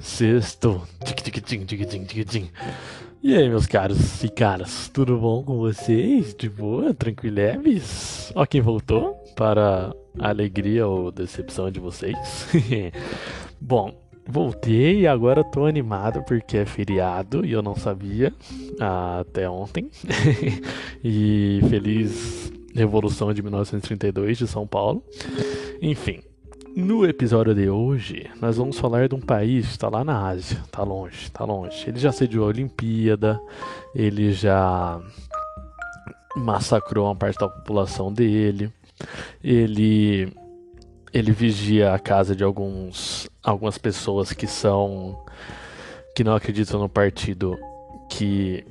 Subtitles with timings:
[0.00, 0.86] Sexto.
[3.20, 6.36] E aí, meus caros e caras, tudo bom com vocês?
[6.36, 8.30] De boa, tranquileves?
[8.36, 12.16] Ó, quem voltou para a alegria ou decepção de vocês.
[13.60, 13.92] bom,
[14.24, 18.32] voltei e agora tô animado porque é feriado e eu não sabia
[18.78, 19.90] até ontem.
[21.02, 25.02] e feliz Revolução de 1932 de São Paulo.
[25.82, 26.20] Enfim,
[26.76, 30.62] no episódio de hoje, nós vamos falar de um país que está lá na Ásia,
[30.70, 31.88] tá longe, tá longe.
[31.88, 33.40] Ele já sediou a Olimpíada,
[33.94, 35.00] ele já
[36.36, 38.72] massacrou uma parte da população dele,
[39.42, 40.32] ele
[41.12, 45.18] ele vigia a casa de alguns algumas pessoas que são
[46.14, 47.56] que não acreditam no partido
[48.10, 48.64] que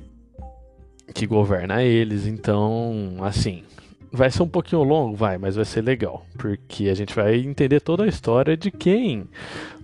[1.14, 3.64] que governa eles, então, assim,
[4.10, 7.80] Vai ser um pouquinho longo, vai, mas vai ser legal, porque a gente vai entender
[7.80, 9.24] toda a história de quem?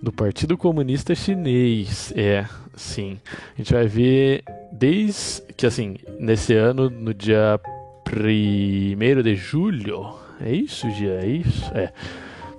[0.01, 2.11] Do Partido Comunista Chinês.
[2.15, 3.19] É, sim.
[3.53, 7.59] A gente vai ver desde que, assim, nesse ano, no dia
[8.07, 10.15] 1 de julho.
[10.41, 11.21] É isso, Gia?
[11.21, 11.71] É isso?
[11.73, 11.93] É.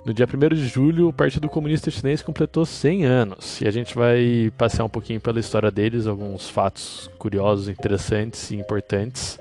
[0.07, 3.93] No dia 1 de julho, o Partido Comunista Chinês completou 100 anos e a gente
[3.93, 9.37] vai passear um pouquinho pela história deles, alguns fatos curiosos, interessantes e importantes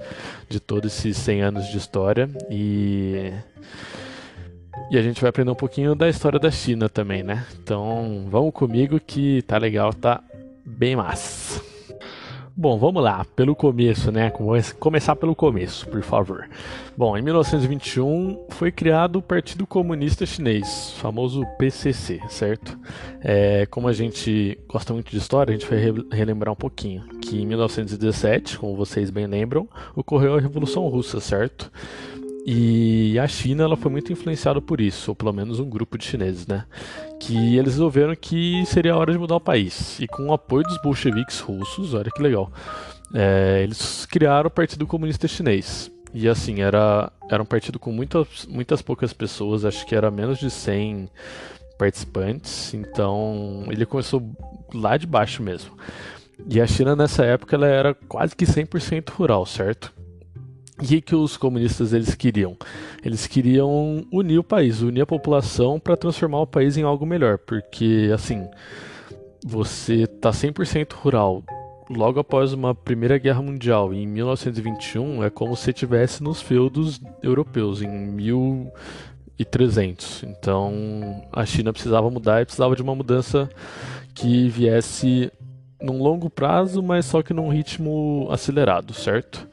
[0.48, 3.32] de todos esses 100 anos de história e
[4.90, 7.46] e a gente vai aprender um pouquinho da história da China também, né?
[7.62, 10.20] Então, vamos comigo que tá legal, tá
[10.64, 11.75] bem massa.
[12.58, 14.32] Bom, vamos lá, pelo começo, né?
[14.80, 16.48] Começar pelo começo, por favor.
[16.96, 22.78] Bom, em 1921 foi criado o Partido Comunista Chinês, famoso PCC, certo?
[23.20, 25.78] É, como a gente gosta muito de história, a gente vai
[26.10, 31.70] relembrar um pouquinho que em 1917, como vocês bem lembram, ocorreu a Revolução Russa, certo?
[32.48, 36.04] E a China ela foi muito influenciada por isso, ou pelo menos um grupo de
[36.04, 36.64] chineses, né?
[37.18, 39.98] Que eles resolveram que seria a hora de mudar o país.
[39.98, 42.52] E com o apoio dos bolcheviques russos, olha que legal,
[43.12, 45.90] é, eles criaram o Partido Comunista Chinês.
[46.14, 50.38] E assim, era, era um partido com muitas, muitas poucas pessoas, acho que era menos
[50.38, 51.10] de 100
[51.76, 54.22] participantes, então ele começou
[54.72, 55.76] lá de baixo mesmo.
[56.48, 59.95] E a China nessa época ela era quase que 100% rural, certo?
[60.78, 62.56] O que, que os comunistas eles queriam?
[63.02, 67.38] Eles queriam unir o país, unir a população para transformar o país em algo melhor,
[67.38, 68.46] porque assim,
[69.44, 71.42] você tá 100% rural
[71.88, 77.80] logo após uma Primeira Guerra Mundial, em 1921, é como se estivesse nos feudos europeus
[77.82, 80.24] em 1300.
[80.24, 83.48] Então, a China precisava mudar e precisava de uma mudança
[84.14, 85.30] que viesse
[85.80, 89.48] num longo prazo, mas só que num ritmo acelerado, certo?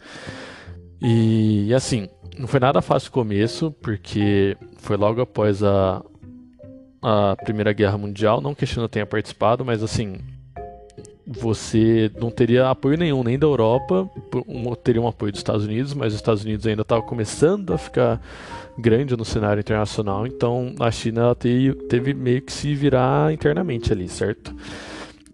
[1.04, 2.08] E assim,
[2.40, 6.02] não foi nada fácil o começo, porque foi logo após a,
[7.02, 8.40] a Primeira Guerra Mundial.
[8.40, 10.16] Não que a China tenha participado, mas assim,
[11.28, 14.10] você não teria apoio nenhum, nem da Europa,
[14.82, 18.22] teria um apoio dos Estados Unidos, mas os Estados Unidos ainda estavam começando a ficar
[18.78, 24.10] grande no cenário internacional, então a China teve, teve meio que se virar internamente ali,
[24.10, 24.56] certo?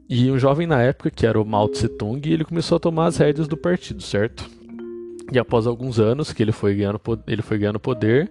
[0.09, 3.05] E um jovem na época, que era o Mao Tse Tung, ele começou a tomar
[3.05, 4.49] as rédeas do partido, certo?
[5.31, 8.29] E após alguns anos que ele foi ganhando, ele foi ganhando poder,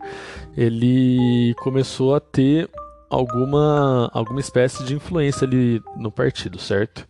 [0.56, 2.69] ele começou a ter
[3.09, 7.06] alguma, alguma espécie de influência ali no partido, certo?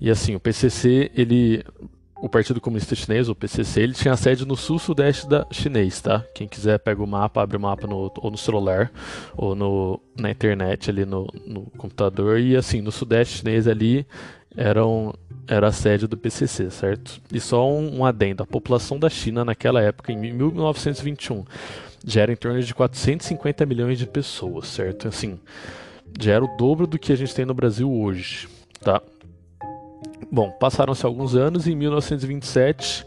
[0.00, 1.64] E assim, o PCC, ele,
[2.22, 6.24] o Partido Comunista Chinês, o PCC, ele tinha sede no sul-sudeste da chinês, tá?
[6.34, 8.90] Quem quiser pega o mapa, abre o mapa no, ou no celular
[9.36, 14.06] ou no, na internet ali no, no computador e assim, no sudeste chinês ali
[14.56, 15.14] eram
[15.46, 17.20] era a sede do PCC, certo?
[17.32, 21.44] E só um, um adendo: a população da China naquela época, em 1921,
[22.04, 25.08] já era em torno de 450 milhões de pessoas, certo?
[25.08, 25.38] Assim,
[26.20, 28.46] já era o dobro do que a gente tem no Brasil hoje,
[28.80, 29.00] tá?
[30.30, 33.06] Bom, passaram-se alguns anos e em 1927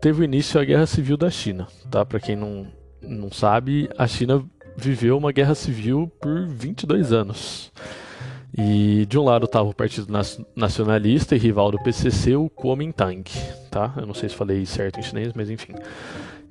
[0.00, 2.04] teve início a Guerra Civil da China, tá?
[2.04, 2.66] Para quem não,
[3.02, 4.44] não sabe, a China
[4.76, 7.72] viveu uma guerra civil por 22 anos.
[8.56, 10.12] E de um lado estava o Partido
[10.54, 13.24] Nacionalista e rival do PCC, o Kuomintang,
[13.68, 13.92] tá?
[13.96, 15.74] Eu não sei se falei certo em chinês, mas enfim.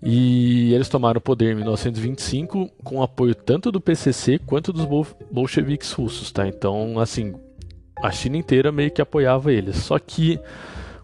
[0.02, 5.08] E eles tomaram o poder em 1925 com apoio tanto do PCC quanto dos bol
[5.32, 6.46] bolcheviques russos, tá?
[6.46, 7.34] Então, assim,
[8.02, 9.78] a China inteira meio que apoiava eles.
[9.78, 10.38] Só que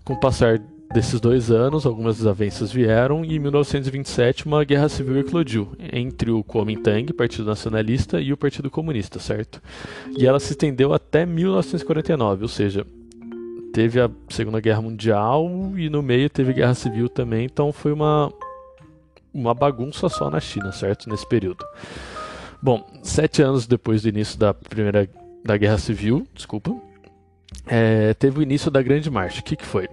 [0.04, 0.62] com o passar
[0.94, 6.44] desses dois anos, algumas desavenças vieram e em 1927 uma guerra civil eclodiu entre o
[6.44, 9.62] Kuomintang, Partido Nacionalista, e o Partido Comunista, certo?
[10.18, 12.86] E ela se estendeu até 1949, ou seja,
[13.72, 15.48] teve a Segunda Guerra Mundial
[15.78, 18.32] e no meio teve guerra civil também, então foi uma
[19.32, 21.08] uma bagunça só na China, certo?
[21.08, 21.64] Nesse período.
[22.62, 25.08] Bom, sete anos depois do início da Primeira
[25.46, 26.76] da Guerra Civil, desculpa,
[27.66, 29.40] é, teve o início da Grande Marcha.
[29.40, 29.88] O que, que foi?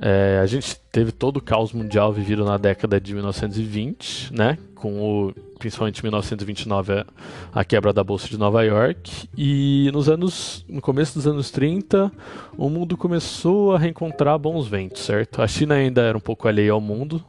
[0.00, 4.56] É, a gente teve todo o caos mundial vivido na década de 1920, né?
[4.76, 7.04] Com o, principalmente 1929
[7.52, 12.12] a quebra da bolsa de Nova York e nos anos, no começo dos anos 30,
[12.56, 15.42] o mundo começou a reencontrar bons ventos, certo?
[15.42, 17.22] A China ainda era um pouco alheia ao mundo.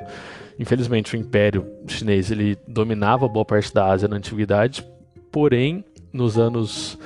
[0.59, 4.85] Infelizmente, o Império Chinês ele dominava boa parte da Ásia na antiguidade,
[5.31, 5.83] porém,
[6.13, 6.99] nos anos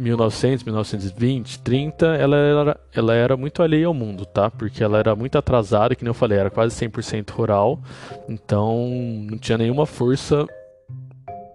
[0.00, 4.50] 1900, 1920, 30, ela era, ela era muito alheia ao mundo, tá?
[4.50, 7.80] Porque ela era muito atrasada, que nem eu falei, era quase 100% rural,
[8.28, 8.88] então
[9.30, 10.46] não tinha nenhuma força,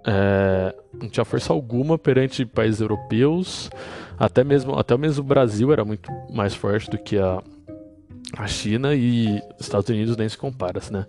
[0.05, 3.69] é, não tinha força alguma perante países europeus,
[4.17, 7.41] até mesmo, até mesmo o Brasil era muito mais forte do que a,
[8.37, 11.05] a China e Estados Unidos nem se compara, né?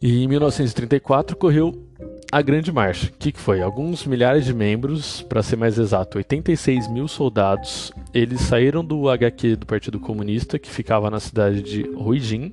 [0.00, 1.86] E em 1934 ocorreu
[2.32, 3.08] a Grande Marcha.
[3.08, 3.60] O que, que foi?
[3.60, 9.56] Alguns milhares de membros, para ser mais exato, 86 mil soldados, eles saíram do HQ
[9.56, 12.50] do Partido Comunista, que ficava na cidade de Ruijin,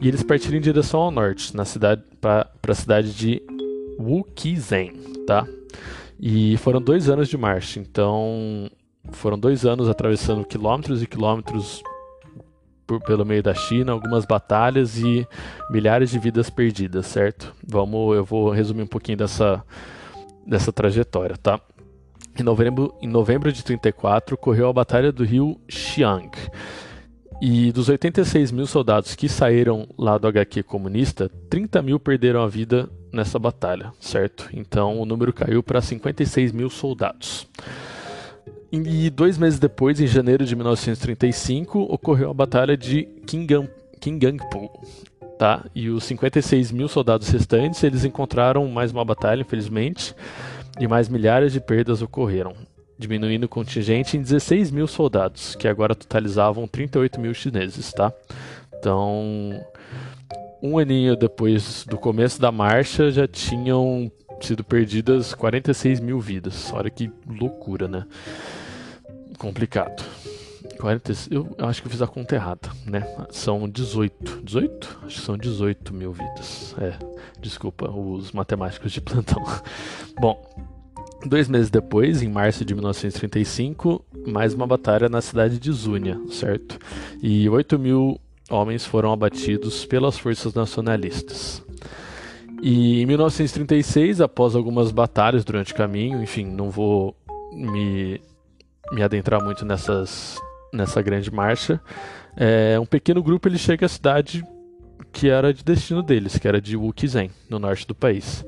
[0.00, 3.42] e eles partiram em direção ao norte, na cidade para a cidade de
[3.98, 4.92] Wukizhen,
[5.26, 5.44] tá?
[6.20, 8.70] E foram dois anos de marcha, então
[9.10, 11.82] foram dois anos atravessando quilômetros e quilômetros
[12.90, 15.24] por, pelo meio da China, algumas batalhas e
[15.70, 17.54] milhares de vidas perdidas, certo?
[17.64, 19.64] Vamos, eu vou resumir um pouquinho dessa,
[20.44, 21.60] dessa trajetória, tá?
[22.36, 26.32] Em novembro, em novembro de 34 ocorreu a Batalha do Rio Xiang.
[27.40, 32.48] E dos 86 mil soldados que saíram lá do HQ comunista, 30 mil perderam a
[32.48, 34.48] vida nessa batalha, certo?
[34.52, 37.46] Então o número caiu para 56 mil soldados.
[38.72, 43.68] E dois meses depois, em janeiro de 1935, ocorreu a Batalha de Kingang.
[45.36, 45.64] Tá?
[45.74, 50.14] E os 56 mil soldados restantes, eles encontraram mais uma batalha, infelizmente,
[50.78, 52.54] e mais milhares de perdas ocorreram,
[52.96, 57.92] diminuindo o contingente em 16 mil soldados, que agora totalizavam 38 mil chineses.
[57.92, 58.12] Tá?
[58.78, 59.50] Então,
[60.62, 64.12] um aninho depois do começo da marcha, já tinham
[64.46, 66.72] sido perdidas 46 mil vidas.
[66.72, 68.04] Olha que loucura, né?
[69.40, 70.04] complicado.
[70.78, 73.06] 40, eu acho que eu fiz a conta errada, né?
[73.30, 74.42] São 18.
[74.42, 74.98] 18?
[75.04, 76.74] Acho que são 18 mil vidas.
[76.78, 76.94] É,
[77.40, 79.42] desculpa, os matemáticos de plantão.
[80.20, 80.40] Bom,
[81.26, 86.78] dois meses depois, em março de 1935, mais uma batalha na cidade de Zúnia, certo?
[87.22, 88.20] E 8 mil
[88.50, 91.62] homens foram abatidos pelas forças nacionalistas.
[92.62, 97.16] E em 1936, após algumas batalhas durante o caminho, enfim, não vou
[97.52, 98.20] me
[98.92, 100.36] me adentrar muito nessas,
[100.72, 101.80] nessa grande marcha.
[102.36, 104.44] É, um pequeno grupo ele chega à cidade
[105.12, 108.44] que era de destino deles, que era de Wukizhen, no norte do país.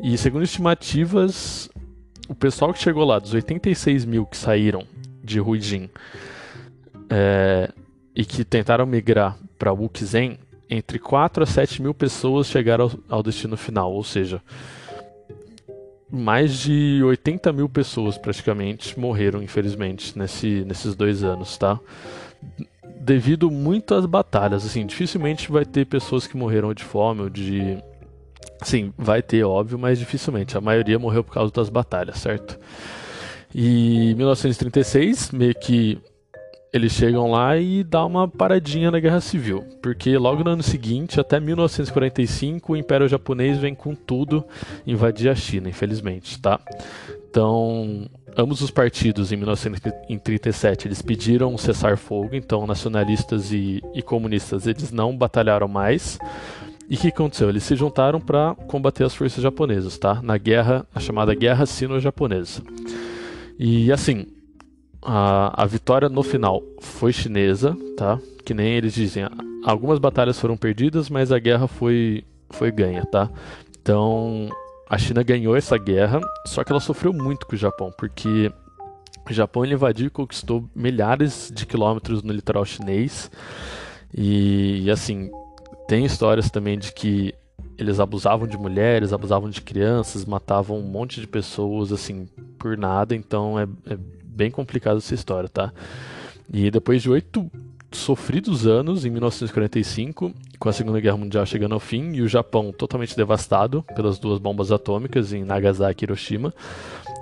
[0.00, 1.68] E segundo estimativas,
[2.28, 4.84] o pessoal que chegou lá, dos 86 mil que saíram
[5.22, 5.90] de Ruijin
[7.08, 7.70] é,
[8.14, 10.38] e que tentaram migrar para Wukizhen,
[10.70, 14.40] entre 4 a 7 mil pessoas chegaram ao, ao destino final, ou seja,
[16.10, 21.78] mais de 80 mil pessoas praticamente morreram, infelizmente, nesse, nesses dois anos, tá?
[23.00, 27.78] Devido muito às batalhas, assim, dificilmente vai ter pessoas que morreram de fome ou de.
[28.62, 30.56] Sim, vai ter, óbvio, mas dificilmente.
[30.56, 32.58] A maioria morreu por causa das batalhas, certo?
[33.54, 35.98] E em 1936, meio que
[36.72, 41.18] eles chegam lá e dá uma paradinha na Guerra Civil, porque logo no ano seguinte,
[41.18, 44.44] até 1945, o Império Japonês vem com tudo
[44.86, 46.60] invadir a China, infelizmente, tá?
[47.28, 54.66] Então, ambos os partidos em 1937 eles pediram um cessar-fogo, então nacionalistas e, e, comunistas
[54.66, 56.18] eles não batalharam mais.
[56.88, 57.48] E o que aconteceu?
[57.48, 60.20] Eles se juntaram para combater as forças japonesas, tá?
[60.22, 62.62] Na guerra, chamada Guerra Sino-Japonesa.
[63.56, 64.26] E assim,
[65.02, 68.18] a, a vitória no final foi chinesa, tá?
[68.44, 69.24] Que nem eles dizem.
[69.64, 73.30] Algumas batalhas foram perdidas, mas a guerra foi, foi ganha, tá?
[73.80, 74.48] Então
[74.88, 78.52] a China ganhou essa guerra, só que ela sofreu muito com o Japão, porque
[79.28, 83.30] o Japão invadiu e conquistou milhares de quilômetros no litoral chinês.
[84.12, 85.30] E, e assim,
[85.86, 87.34] tem histórias também de que
[87.78, 92.28] eles abusavam de mulheres, abusavam de crianças, matavam um monte de pessoas assim
[92.58, 93.96] por nada, então é, é
[94.30, 95.72] bem complicada essa história, tá?
[96.52, 97.50] E depois de oito
[97.92, 102.72] sofridos anos, em 1945, com a Segunda Guerra Mundial chegando ao fim e o Japão
[102.72, 106.54] totalmente devastado pelas duas bombas atômicas em Nagasaki e Hiroshima,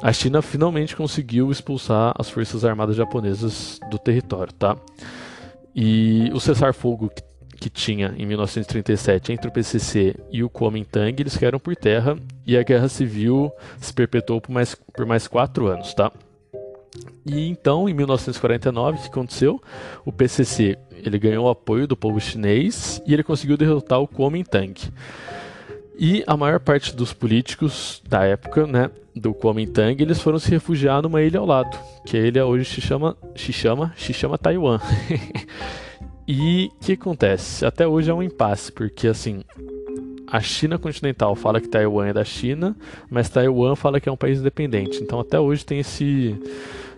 [0.03, 4.77] a China finalmente conseguiu expulsar as forças armadas japonesas do território, tá?
[5.75, 7.23] E o cessar-fogo que,
[7.57, 12.57] que tinha em 1937 entre o PCC e o Kuomintang, eles caíram por terra e
[12.57, 13.51] a guerra civil
[13.81, 16.13] se perpetuou por mais, por mais quatro anos, tá?
[17.25, 19.63] E então, em 1949, o que aconteceu?
[20.05, 24.75] O PCC ele ganhou o apoio do povo chinês e ele conseguiu derrotar o Kuomintang.
[25.99, 31.03] E a maior parte dos políticos da época, né, do Kuomintang, eles foram se refugiar
[31.03, 31.77] numa ilha ao lado,
[32.07, 34.79] que a ilha hoje se chama, se chama, se chama Taiwan.
[36.27, 37.67] e o que acontece?
[37.67, 39.43] Até hoje é um impasse, porque assim,
[40.31, 42.77] a China continental fala que Taiwan é da China,
[43.11, 45.03] mas Taiwan fala que é um país independente.
[45.03, 46.39] Então até hoje tem esse.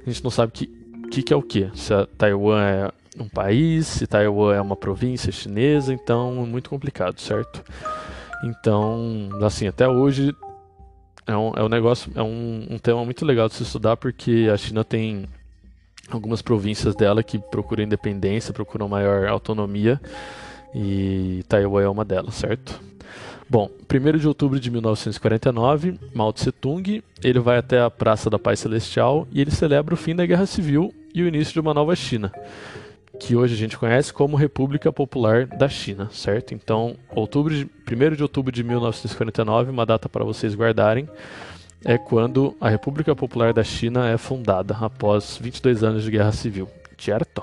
[0.04, 0.66] A gente não sabe o que,
[1.10, 1.70] que, que, é o que.
[1.74, 7.20] Se Taiwan é um país, se Taiwan é uma província chinesa, então é muito complicado,
[7.20, 7.62] certo?
[8.42, 10.34] Então, assim, até hoje
[11.26, 14.48] é um, é um negócio, é um, um tema muito legal de se estudar porque
[14.52, 15.26] a China tem
[16.10, 20.00] algumas províncias dela que procuram independência, procuram maior autonomia
[20.74, 22.89] e Taiwan é uma delas, certo?
[23.50, 28.38] Bom, 1 de outubro de 1949, Mao Tse Tung ele vai até a Praça da
[28.38, 31.74] Paz Celestial e ele celebra o fim da Guerra Civil e o início de uma
[31.74, 32.32] nova China,
[33.18, 36.54] que hoje a gente conhece como República Popular da China, certo?
[36.54, 41.08] Então, outubro de, 1 de outubro de 1949, uma data para vocês guardarem,
[41.84, 46.68] é quando a República Popular da China é fundada, após 22 anos de Guerra Civil.
[46.96, 47.42] Certo?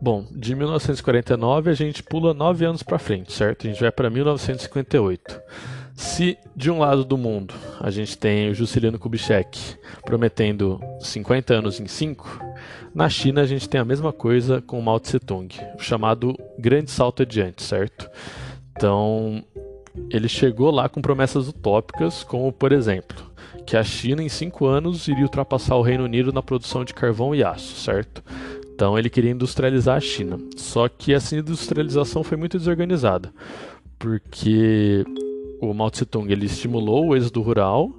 [0.00, 3.66] Bom, de 1949 a gente pula nove anos para frente, certo?
[3.66, 5.40] A gente vai para 1958.
[5.94, 9.58] Se de um lado do mundo a gente tem o Juscelino Kubitschek
[10.04, 12.40] prometendo 50 anos em 5,
[12.94, 15.48] na China a gente tem a mesma coisa com Mao Tse Tung,
[15.78, 18.10] o chamado Grande Salto Adiante, certo?
[18.76, 19.42] Então,
[20.10, 23.30] ele chegou lá com promessas utópicas, como por exemplo,
[23.64, 27.34] que a China em 5 anos iria ultrapassar o Reino Unido na produção de carvão
[27.34, 28.22] e aço, certo?
[28.76, 30.38] Então ele queria industrializar a China.
[30.54, 33.32] Só que essa industrialização foi muito desorganizada,
[33.98, 35.02] porque
[35.62, 37.90] o Mao Tse Tung ele estimulou o êxodo rural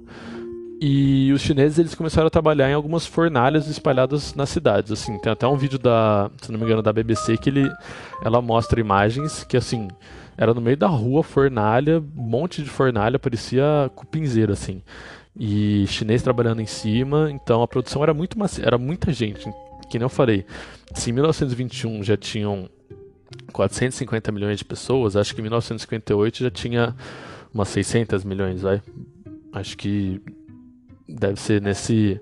[0.80, 4.92] e os chineses eles começaram a trabalhar em algumas fornalhas espalhadas nas cidades.
[4.92, 7.68] Assim, tem até um vídeo da, se não me engano, da BBC que ele,
[8.22, 9.88] ela mostra imagens que assim
[10.36, 14.80] era no meio da rua fornalha, um monte de fornalha, parecia cupinzeira assim.
[15.36, 19.50] E chinês trabalhando em cima, então a produção era muito macia, era muita gente
[19.88, 20.44] que nem eu falei,
[20.94, 22.68] se em 1921 já tinham
[23.52, 26.96] 450 milhões de pessoas, acho que em 1958 já tinha
[27.52, 28.82] umas 600 milhões, vai.
[29.52, 30.20] Acho que
[31.08, 32.20] deve ser nesse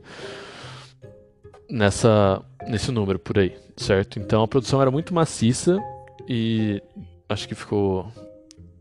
[1.68, 4.18] nessa nesse número por aí, certo?
[4.18, 5.78] Então a produção era muito maciça
[6.28, 6.80] e
[7.28, 8.10] acho que ficou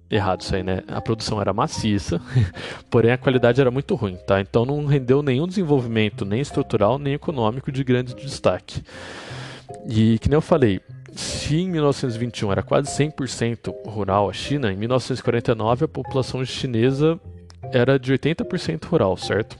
[0.10, 0.84] errado isso aí, né?
[0.88, 2.22] A produção era maciça,
[2.90, 4.40] porém a qualidade era muito ruim, tá?
[4.40, 8.84] Então não rendeu nenhum desenvolvimento, nem estrutural, nem econômico de grande destaque.
[9.88, 10.80] E que nem eu falei,
[11.12, 17.20] se em 1921 era quase 100% rural a China, em 1949 a população chinesa
[17.72, 19.58] era de 80% rural, certo?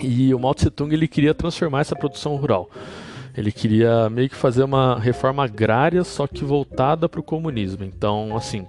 [0.00, 2.70] E o Mao Tse Tung ele queria transformar essa produção rural.
[3.36, 7.84] Ele queria meio que fazer uma reforma agrária, só que voltada para o comunismo.
[7.84, 8.66] Então, assim,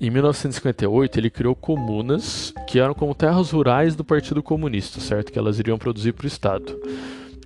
[0.00, 5.32] em 1958, ele criou comunas que eram como terras rurais do Partido Comunista, certo?
[5.32, 6.78] Que elas iriam produzir para o Estado.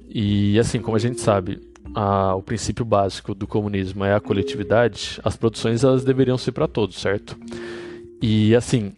[0.08, 1.60] E assim, como a gente sabe,
[1.94, 6.68] a, o princípio básico do comunismo é a coletividade, as produções elas deveriam ser para
[6.68, 7.36] todos, certo?
[8.20, 8.92] E assim,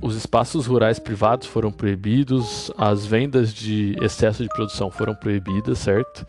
[0.00, 6.26] os espaços rurais privados foram proibidos, as vendas de excesso de produção foram proibidas, certo?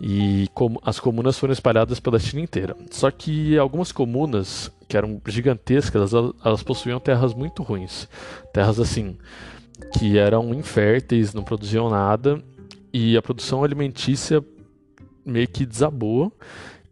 [0.00, 2.74] E como, as comunas foram espalhadas pela China inteira.
[2.90, 8.06] Só que algumas comunas, que eram gigantescas, elas, elas possuíam terras muito ruins.
[8.52, 9.16] Terras assim,
[9.98, 12.44] que eram inférteis, não produziam nada.
[12.92, 14.44] E a produção alimentícia
[15.24, 16.30] meio que desabou.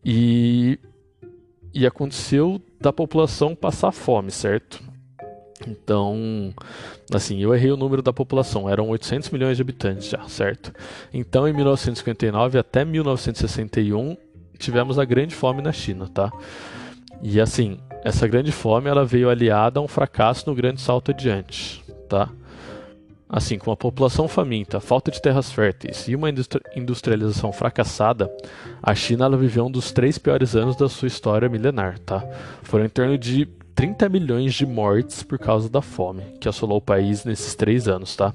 [0.03, 0.79] E,
[1.75, 4.83] e aconteceu da população passar fome, certo?
[5.69, 6.55] Então,
[7.13, 10.73] assim, eu errei o número da população, eram 800 milhões de habitantes já, certo?
[11.13, 14.17] Então, em 1959 até 1961,
[14.59, 16.33] tivemos a grande fome na China, tá?
[17.23, 21.85] E assim, essa grande fome ela veio aliada a um fracasso no grande salto adiante,
[22.09, 22.31] tá?
[23.29, 26.29] Assim, com a população faminta, falta de terras férteis e uma
[26.75, 28.29] industrialização fracassada,
[28.83, 32.25] a China ela viveu um dos três piores anos da sua história milenar, tá?
[32.63, 36.83] Foram em torno de 30 milhões de mortes por causa da fome que assolou o
[36.83, 38.35] país nesses três anos, tá?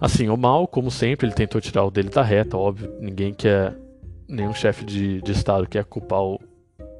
[0.00, 3.74] Assim, o mal, como sempre, ele tentou tirar o dele da reta, óbvio, ninguém quer,
[4.28, 6.40] nenhum chefe de, de estado quer culpar o,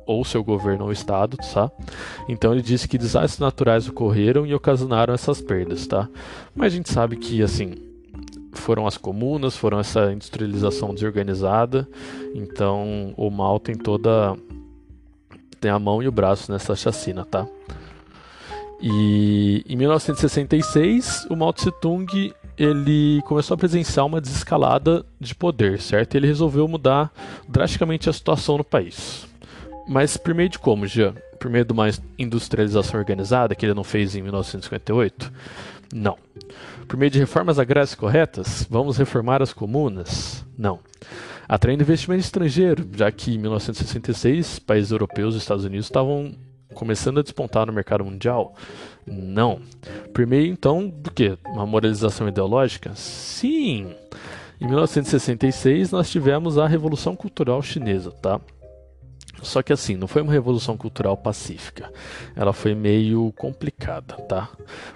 [0.09, 1.71] ou seu governo ou estado, tá?
[2.27, 6.09] Então ele disse que desastres naturais ocorreram e ocasionaram essas perdas, tá?
[6.57, 7.75] Mas a gente sabe que, assim,
[8.53, 11.87] foram as comunas, foram essa industrialização desorganizada,
[12.35, 14.35] então o mal tem toda
[15.61, 17.47] tem a mão e o braço nessa chacina, tá?
[18.81, 25.81] E em 1966, o Mao Tse Tung ele começou a presenciar uma desescalada de poder,
[25.81, 26.15] certo?
[26.15, 27.13] Ele resolveu mudar
[27.49, 29.27] drasticamente a situação no país.
[29.89, 31.15] Mas por meio de como, Jean?
[31.41, 35.33] Por meio de uma industrialização organizada que ele não fez em 1958?
[35.95, 36.19] Não.
[36.87, 38.67] Por meio de reformas agrárias corretas?
[38.69, 40.45] Vamos reformar as comunas?
[40.57, 40.81] Não.
[41.49, 46.35] Atraindo investimento estrangeiro, já que em 1966 países europeus e Estados Unidos estavam
[46.75, 48.55] começando a despontar no mercado mundial?
[49.07, 49.61] Não.
[50.13, 51.39] Por meio então do que?
[51.47, 52.93] Uma moralização ideológica?
[52.95, 53.95] Sim.
[54.61, 58.39] Em 1966 nós tivemos a Revolução Cultural Chinesa, tá?
[59.43, 61.93] Só que assim, não foi uma revolução cultural pacífica.
[62.35, 64.49] Ela foi meio complicada, tá?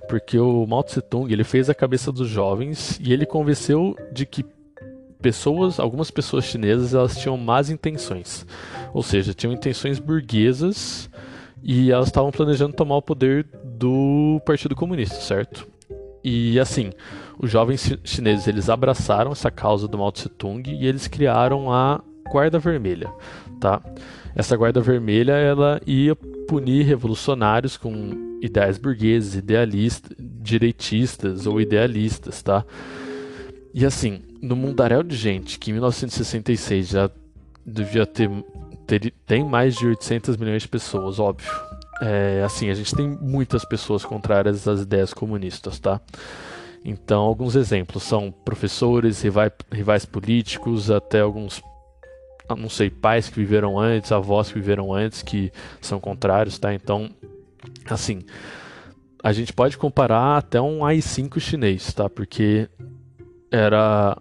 [0.08, 4.26] Porque o Mao Tse Tung, ele fez a cabeça dos jovens e ele convenceu de
[4.26, 4.44] que
[5.20, 8.44] pessoas, algumas pessoas chinesas, elas tinham más intenções.
[8.92, 11.08] Ou seja, tinham intenções burguesas
[11.62, 15.66] e elas estavam planejando tomar o poder do Partido Comunista, certo?
[16.24, 16.90] E assim,
[17.38, 22.00] os jovens chineses eles abraçaram essa causa do Mao Tse Tung e eles criaram a
[22.30, 23.12] Guarda Vermelha,
[23.60, 23.80] tá?
[24.34, 26.16] Essa Guarda Vermelha ela ia
[26.48, 32.64] punir revolucionários com ideais burgueses, idealistas, direitistas ou idealistas, tá?
[33.74, 37.10] E assim, no mundaréu de gente que em 1966 já
[37.64, 38.28] devia ter
[38.86, 41.50] ter, tem mais de 800 milhões de pessoas, óbvio.
[42.00, 46.00] É, assim, a gente tem muitas pessoas contrárias às ideias comunistas, tá?
[46.84, 51.62] Então, alguns exemplos são professores, rivais, rivais políticos, até alguns,
[52.56, 56.72] não sei, pais que viveram antes, avós que viveram antes, que são contrários, tá?
[56.74, 57.10] Então,
[57.88, 58.22] assim,
[59.22, 62.08] a gente pode comparar até um AI-5 chinês, tá?
[62.10, 62.68] Porque
[63.50, 64.16] era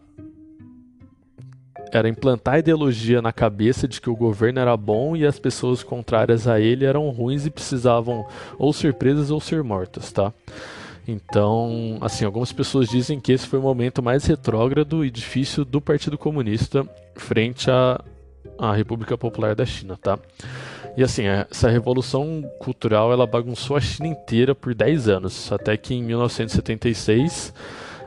[1.94, 5.84] era implantar a ideologia na cabeça de que o governo era bom e as pessoas
[5.84, 8.26] contrárias a ele eram ruins e precisavam
[8.58, 10.34] ou ser presas ou ser mortas, tá?
[11.06, 15.82] Então, assim, algumas pessoas dizem que esse foi o momento mais retrógrado e difícil do
[15.82, 18.00] Partido Comunista frente à,
[18.62, 20.20] à República Popular da China, tá?
[20.96, 25.96] E assim, essa revolução cultural ela bagunçou a China inteira por 10 anos, até que
[25.96, 27.54] em 1976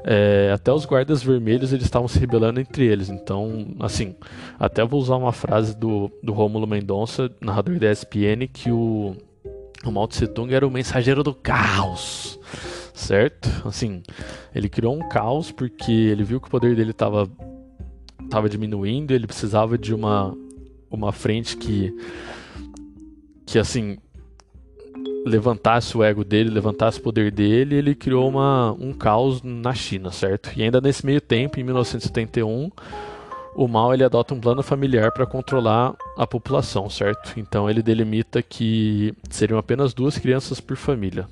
[0.04, 3.08] é, até os guardas vermelhos eles estavam se rebelando entre eles.
[3.08, 4.14] Então, assim,
[4.60, 9.16] até vou usar uma frase do, do Rômulo Mendonça, narrador da ESPN, que o,
[9.84, 12.38] o Mao Tse Tung era o mensageiro do caos.
[12.92, 13.48] Certo?
[13.66, 14.02] Assim,
[14.54, 17.28] ele criou um caos porque ele viu que o poder dele estava
[18.30, 20.34] tava diminuindo, ele precisava de uma,
[20.94, 21.94] uma frente que
[23.46, 23.98] que assim
[25.26, 30.10] levantasse o ego dele, levantasse o poder dele, ele criou uma, um caos na China,
[30.10, 30.50] certo?
[30.54, 32.70] E ainda nesse meio tempo, em 1971,
[33.54, 37.38] o Mao ele adota um plano familiar para controlar a população, certo?
[37.38, 41.26] Então ele delimita que seriam apenas duas crianças por família.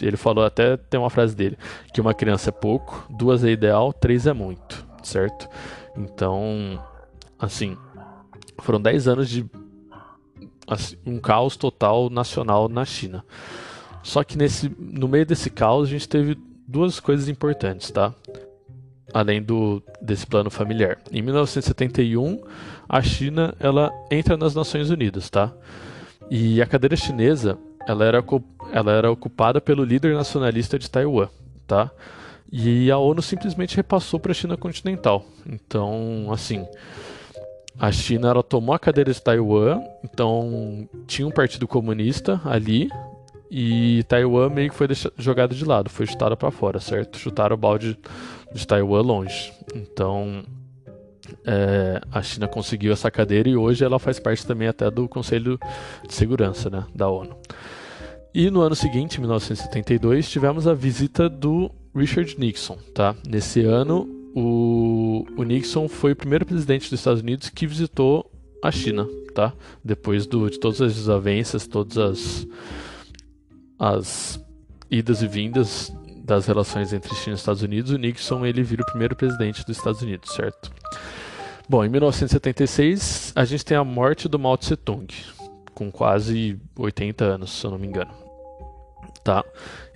[0.00, 1.58] Ele falou até tem uma frase dele
[1.92, 5.48] que uma criança é pouco, duas é ideal, três é muito, certo?
[5.96, 6.82] Então,
[7.38, 7.76] assim,
[8.60, 9.44] foram 10 anos de
[10.66, 13.24] assim, um caos total nacional na China.
[14.02, 18.14] Só que nesse, no meio desse caos a gente teve duas coisas importantes, tá?
[19.12, 20.98] Além do desse plano familiar.
[21.10, 22.40] Em 1971,
[22.88, 25.52] a China ela entra nas Nações Unidas, tá?
[26.30, 28.24] E a cadeira chinesa ela era,
[28.72, 31.28] ela era ocupada pelo líder nacionalista de Taiwan,
[31.66, 31.90] tá?
[32.52, 35.24] E a ONU simplesmente repassou para a China continental.
[35.46, 36.66] Então, assim,
[37.78, 42.88] a China ela tomou a cadeira de Taiwan, então tinha um partido comunista ali
[43.50, 47.18] e Taiwan meio que foi jogado de lado, foi chutada para fora, certo?
[47.18, 47.98] Chutaram o balde
[48.52, 49.52] de Taiwan longe.
[49.74, 50.44] Então
[51.44, 55.58] é, a China conseguiu essa cadeira e hoje ela faz parte também até do Conselho
[56.06, 57.36] de Segurança né, da ONU.
[58.32, 63.16] E no ano seguinte, 1972, tivemos a visita do Richard Nixon, tá?
[63.26, 68.30] Nesse ano o, o Nixon foi o primeiro presidente dos Estados Unidos que visitou
[68.62, 69.52] a China, tá?
[69.84, 72.46] Depois do, de todas as desavenças, todas as,
[73.78, 74.44] as
[74.90, 78.86] idas e vindas das relações entre China e Estados Unidos, o Nixon ele vira o
[78.86, 80.70] primeiro presidente dos Estados Unidos, certo?
[81.68, 85.06] Bom, em 1976 a gente tem a morte do Mao Tse Tung,
[85.74, 88.12] com quase 80 anos, se eu não me engano,
[89.24, 89.44] tá?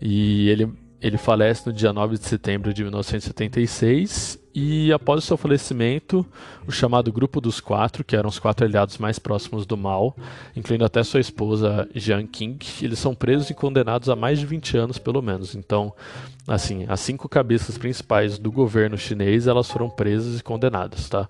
[0.01, 5.36] E ele ele falece no dia 9 de setembro de 1976 e após o seu
[5.36, 6.24] falecimento,
[6.66, 10.16] o chamado Grupo dos Quatro, que eram os quatro aliados mais próximos do Mao,
[10.56, 14.78] incluindo até sua esposa Jiang Qing, eles são presos e condenados a mais de 20
[14.78, 15.54] anos pelo menos.
[15.54, 15.92] Então,
[16.48, 21.28] assim, as cinco cabeças principais do governo chinês, elas foram presas e condenadas, tá?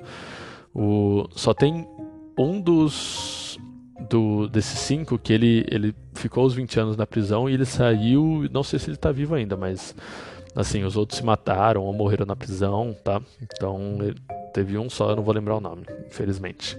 [0.72, 1.84] O, só tem
[2.38, 3.43] um dos
[4.08, 8.48] do, desses cinco que ele, ele ficou os 20 anos na prisão e ele saiu.
[8.52, 9.94] Não sei se ele está vivo ainda, mas
[10.54, 13.20] assim, os outros se mataram ou morreram na prisão, tá?
[13.42, 13.98] Então
[14.52, 16.78] teve um só, eu não vou lembrar o nome, infelizmente.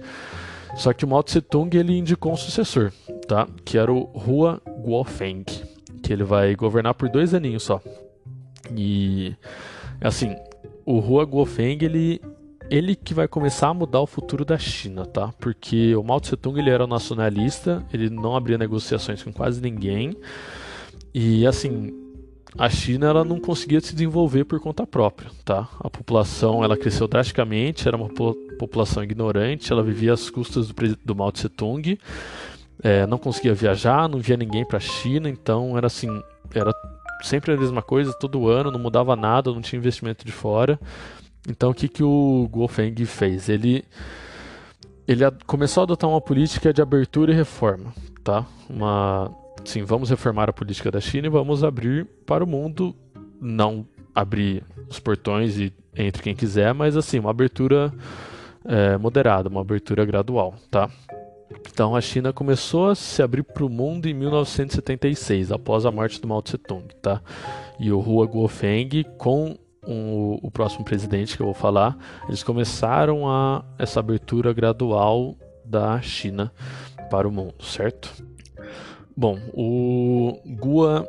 [0.76, 2.92] Só que o Mao Tse Tung ele indicou um sucessor,
[3.26, 3.46] tá?
[3.64, 5.44] Que era o Hua Guofeng,
[6.02, 7.80] que ele vai governar por dois aninhos só.
[8.74, 9.34] E
[10.00, 10.34] assim,
[10.84, 12.20] o Hua Guofeng ele
[12.70, 15.32] ele que vai começar a mudar o futuro da China, tá?
[15.38, 20.16] Porque o Mao Tse Tung ele era nacionalista, ele não abria negociações com quase ninguém.
[21.14, 21.92] E assim,
[22.58, 25.68] a China ela não conseguia se desenvolver por conta própria, tá?
[25.80, 28.08] A população ela cresceu drasticamente, era uma
[28.58, 31.98] população ignorante, ela vivia às custas do, do Mao Tse Tung,
[32.82, 36.08] é, não conseguia viajar, não via ninguém para a China, então era assim,
[36.54, 36.72] era
[37.22, 40.78] sempre a mesma coisa, todo ano, não mudava nada, não tinha investimento de fora.
[41.48, 43.48] Então o que, que o Guo Feng fez?
[43.48, 43.84] Ele,
[45.06, 48.44] ele começou a adotar uma política de abertura e reforma, tá?
[48.68, 49.30] Uma,
[49.64, 52.94] sim, vamos reformar a política da China e vamos abrir para o mundo,
[53.40, 57.92] não abrir os portões e entre quem quiser, mas assim, uma abertura
[58.64, 60.90] é, moderada, uma abertura gradual, tá?
[61.70, 66.20] Então a China começou a se abrir para o mundo em 1976, após a morte
[66.20, 67.22] do Mao Tse Tung, tá?
[67.78, 69.56] E o Hua Guofeng, com
[69.86, 71.96] um, o próximo presidente que eu vou falar,
[72.28, 76.52] eles começaram a essa abertura gradual da China
[77.10, 78.12] para o mundo, certo?
[79.16, 81.08] Bom, o Gua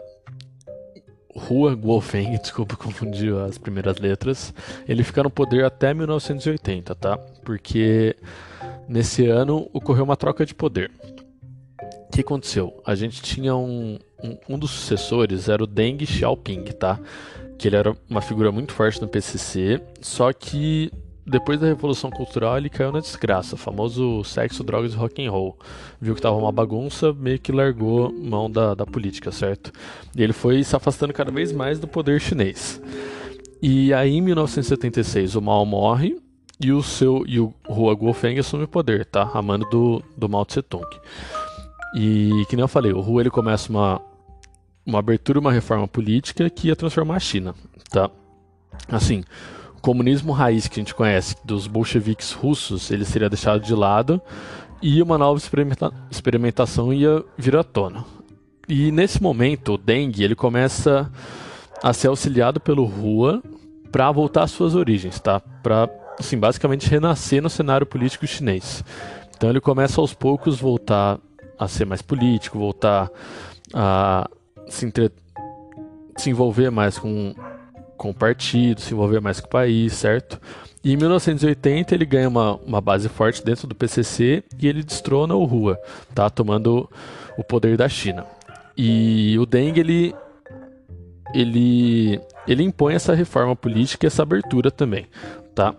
[1.50, 4.54] Hua Guofeng, desculpa confundir as primeiras letras,
[4.88, 7.18] ele fica no poder até 1980, tá?
[7.44, 8.16] Porque
[8.88, 10.92] nesse ano ocorreu uma troca de poder.
[12.08, 12.82] O que aconteceu?
[12.86, 17.00] A gente tinha um, um, um dos sucessores, era o Deng Xiaoping, tá?
[17.58, 20.92] Que ele era uma figura muito forte no PCC, só que
[21.26, 25.58] depois da Revolução Cultural ele caiu na desgraça, famoso sexo, drogas e rock and roll.
[26.00, 29.72] Viu que tava uma bagunça, meio que largou mão da, da política, certo?
[30.16, 32.82] E ele foi se afastando cada vez mais do poder chinês.
[33.62, 36.18] E aí em 1976 o Mao morre
[36.62, 39.30] e o seu e o Hua Guofeng assume o poder, tá?
[39.34, 40.88] A mando do, do Mao Tse Tung.
[41.94, 44.02] E que nem eu falei, o Hua ele começa uma
[44.88, 47.54] uma abertura, uma reforma política que ia transformar a China,
[47.90, 48.10] tá?
[48.88, 49.26] Assim,
[49.76, 54.22] o comunismo raiz que a gente conhece dos bolcheviques russos, ele seria deixado de lado
[54.82, 58.06] e uma nova experimenta experimentação ia vir à tona.
[58.70, 61.12] E nesse momento, o Deng ele começa
[61.84, 63.44] a ser auxiliado pelo Hua
[63.92, 65.40] para voltar às suas origens, tá?
[65.40, 68.84] Para assim, basicamente renascer no cenário político chinês.
[69.36, 71.20] Então ele começa aos poucos voltar
[71.60, 73.10] a ser mais político, voltar
[73.74, 74.30] a,
[74.70, 75.12] se, entre...
[76.18, 77.34] se envolver mais com,
[77.96, 80.40] com o partido, se envolver mais com o país, certo?
[80.84, 85.36] E em 1980 ele ganha uma, uma base forte dentro do PCC e ele destrona
[85.36, 85.78] o Hua,
[86.14, 86.30] tá?
[86.30, 86.90] Tomando
[87.38, 88.26] o poder da China.
[88.78, 90.16] E o Deng ele
[91.34, 95.08] ele ele impõe essa reforma política e essa abertura também,
[95.54, 95.76] tá?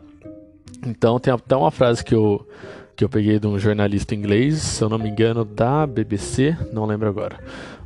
[0.87, 2.47] Então tem até uma frase que eu
[2.95, 6.85] que eu peguei de um jornalista inglês, se eu não me engano, da BBC, não
[6.85, 7.39] lembro agora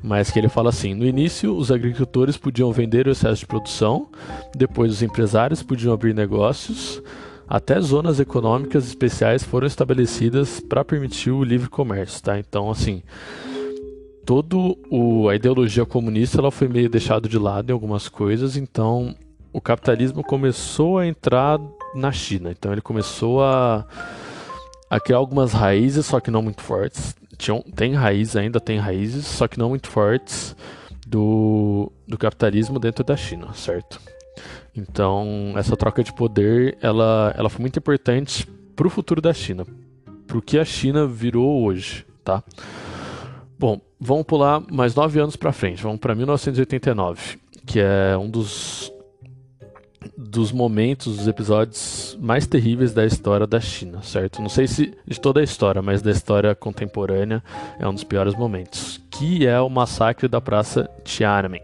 [0.03, 4.09] mas que ele fala assim: no início, os agricultores podiam vender o excesso de produção,
[4.55, 7.03] depois, os empresários podiam abrir negócios,
[7.49, 12.39] até zonas econômicas especiais foram estabelecidas para permitir o livre comércio, tá?
[12.39, 13.03] Então, assim,
[14.25, 19.15] todo o, a ideologia comunista ela foi meio deixado de lado em algumas coisas, então
[19.53, 21.61] o capitalismo começou a entrar
[21.95, 22.51] na China.
[22.51, 23.87] Então ele começou a,
[24.89, 27.15] a criar algumas raízes, só que não muito fortes
[27.75, 30.57] tem raiz, ainda tem raízes, só que não muito fortes
[31.07, 34.01] do, do capitalismo dentro da China, certo?
[34.75, 39.67] Então, essa troca de poder, ela, ela foi muito importante para o futuro da China,
[40.27, 42.43] para o que a China virou hoje, tá?
[43.59, 48.92] Bom, vamos pular mais nove anos para frente, vamos para 1989, que é um dos
[50.17, 54.41] dos momentos, dos episódios mais terríveis da história da China, certo?
[54.41, 57.43] Não sei se de toda a história, mas da história contemporânea
[57.79, 61.63] é um dos piores momentos, que é o massacre da Praça Tiananmen,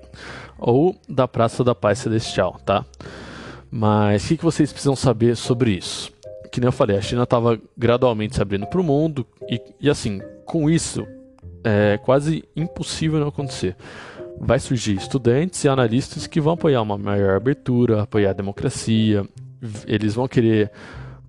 [0.59, 2.85] ou da Praça da Paz Celestial, tá?
[3.71, 6.13] Mas o que, que vocês precisam saber sobre isso?
[6.51, 9.91] Que nem eu falei, a China estava gradualmente se abrindo para o mundo e, e
[9.91, 11.07] assim, com isso
[11.63, 13.77] é quase impossível não acontecer
[14.41, 19.27] vai surgir estudantes e analistas que vão apoiar uma maior abertura, apoiar a democracia,
[19.87, 20.71] eles vão querer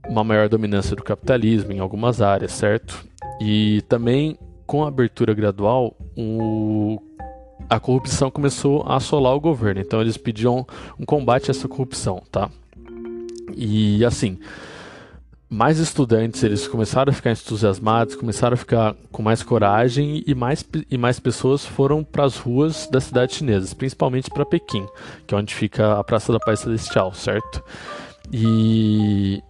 [0.08, 3.06] uma maior dominância do capitalismo em algumas áreas, certo?
[3.42, 7.02] E também com a abertura gradual, o...
[7.70, 10.66] a corrupção começou a assolar o governo, então eles pediam
[11.00, 12.50] um combate a essa corrupção, tá?
[13.56, 14.38] E assim,
[15.50, 20.64] mais estudantes eles começaram a ficar entusiasmados, começaram a ficar com mais coragem e mais,
[20.90, 24.86] e mais pessoas foram para as ruas da cidade chinesa, principalmente para Pequim,
[25.26, 27.64] que é onde fica a Praça da Paz Celestial, certo?
[28.32, 29.42] E,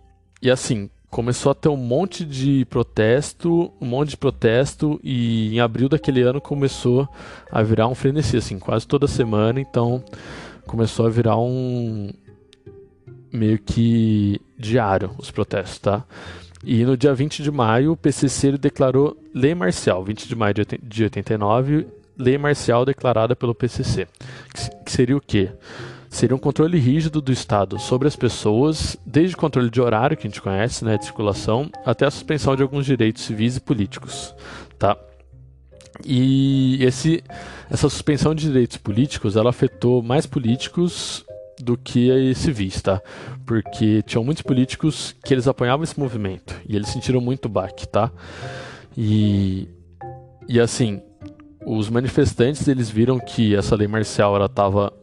[0.41, 5.59] e assim, começou a ter um monte de protesto, um monte de protesto e em
[5.59, 7.09] abril daquele ano começou
[7.51, 10.01] a virar um frenesi, assim, quase toda semana, então
[10.65, 12.09] começou a virar um,
[13.31, 16.03] meio que diário os protestos, tá?
[16.63, 21.03] E no dia 20 de maio, o PCC declarou lei marcial, 20 de maio de
[21.03, 21.87] 89,
[22.17, 24.07] lei marcial declarada pelo PCC.
[24.85, 25.51] Que seria o quê?
[26.09, 30.27] Seria um controle rígido do Estado sobre as pessoas, desde o controle de horário, que
[30.27, 34.35] a gente conhece, né, de circulação, até a suspensão de alguns direitos civis e políticos,
[34.77, 34.97] tá?
[36.03, 37.23] E esse,
[37.69, 41.25] essa suspensão de direitos políticos, ela afetou mais políticos
[41.63, 43.02] do que civis, tá?
[43.45, 48.12] Porque tinham muitos políticos que eles apoiavam esse movimento e eles sentiram muito baque, tá?
[48.98, 49.67] E,
[50.48, 51.02] e assim,
[51.65, 54.93] os manifestantes eles viram que essa lei marcial ela estava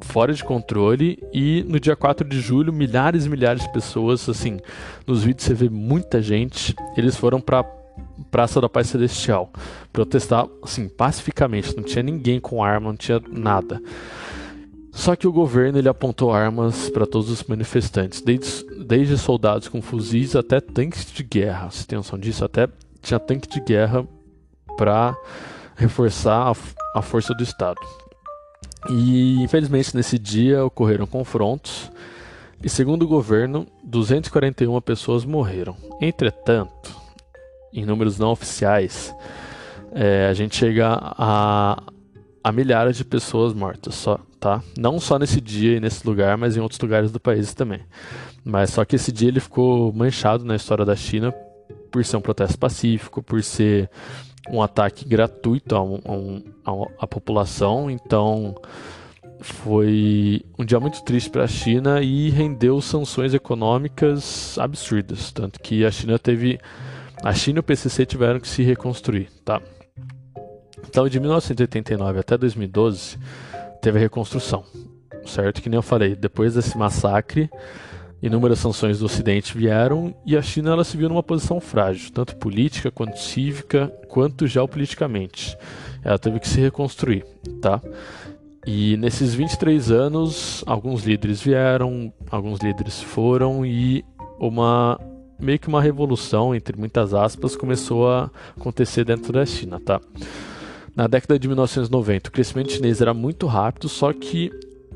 [0.00, 4.58] fora de controle e no dia 4 de julho milhares e milhares de pessoas, assim,
[5.06, 7.64] nos vídeos você vê muita gente, eles foram para
[8.30, 9.52] Praça da Paz Celestial
[9.92, 13.80] protestar assim pacificamente, não tinha ninguém com arma, não tinha nada.
[14.94, 19.82] Só que o governo ele apontou armas para todos os manifestantes, desde, desde, soldados com
[19.82, 21.68] fuzis até tanques de guerra.
[21.86, 22.44] Tem noção disso?
[22.44, 22.68] Até
[23.02, 24.06] tinha tanque de guerra
[24.78, 25.16] para
[25.74, 27.80] reforçar a, a força do Estado.
[28.88, 31.90] E infelizmente nesse dia ocorreram confrontos
[32.62, 35.76] e, segundo o governo, 241 pessoas morreram.
[36.00, 36.96] Entretanto,
[37.72, 39.14] em números não oficiais,
[39.92, 41.82] é, a gente chega a,
[42.44, 44.62] a milhares de pessoas mortas só tá?
[44.78, 47.80] Não só nesse dia e nesse lugar, mas em outros lugares do país também.
[48.44, 51.32] Mas só que esse dia ele ficou manchado na história da China
[51.90, 53.88] por ser um protesto pacífico, por ser
[54.50, 57.90] um ataque gratuito a, um, a, um, a população.
[57.90, 58.54] Então
[59.40, 65.86] foi um dia muito triste para a China e rendeu sanções econômicas absurdas, tanto que
[65.86, 66.60] a China teve
[67.22, 69.62] a China e o PCC tiveram que se reconstruir, tá?
[70.94, 73.18] Então, de 1989 até 2012,
[73.82, 74.62] teve a reconstrução,
[75.26, 75.60] certo?
[75.60, 77.50] Que nem eu falei, depois desse massacre,
[78.22, 82.36] inúmeras sanções do Ocidente vieram e a China ela se viu numa posição frágil, tanto
[82.36, 85.58] política quanto cívica, quanto geopoliticamente.
[86.04, 87.24] Ela teve que se reconstruir,
[87.60, 87.82] tá?
[88.64, 94.04] E nesses 23 anos, alguns líderes vieram, alguns líderes foram e
[94.38, 94.96] uma
[95.40, 100.00] meio que uma revolução entre muitas aspas começou a acontecer dentro da China, tá?
[100.94, 104.52] Na década de 1990, o crescimento chinês era muito rápido, só que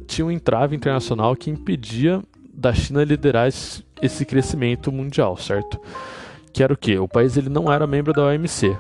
[0.07, 2.23] tinha um entrave internacional que impedia
[2.55, 5.81] da China liderar esse crescimento mundial, certo?
[6.53, 6.99] Que era o quê?
[6.99, 8.77] O país ele não era membro da OMC,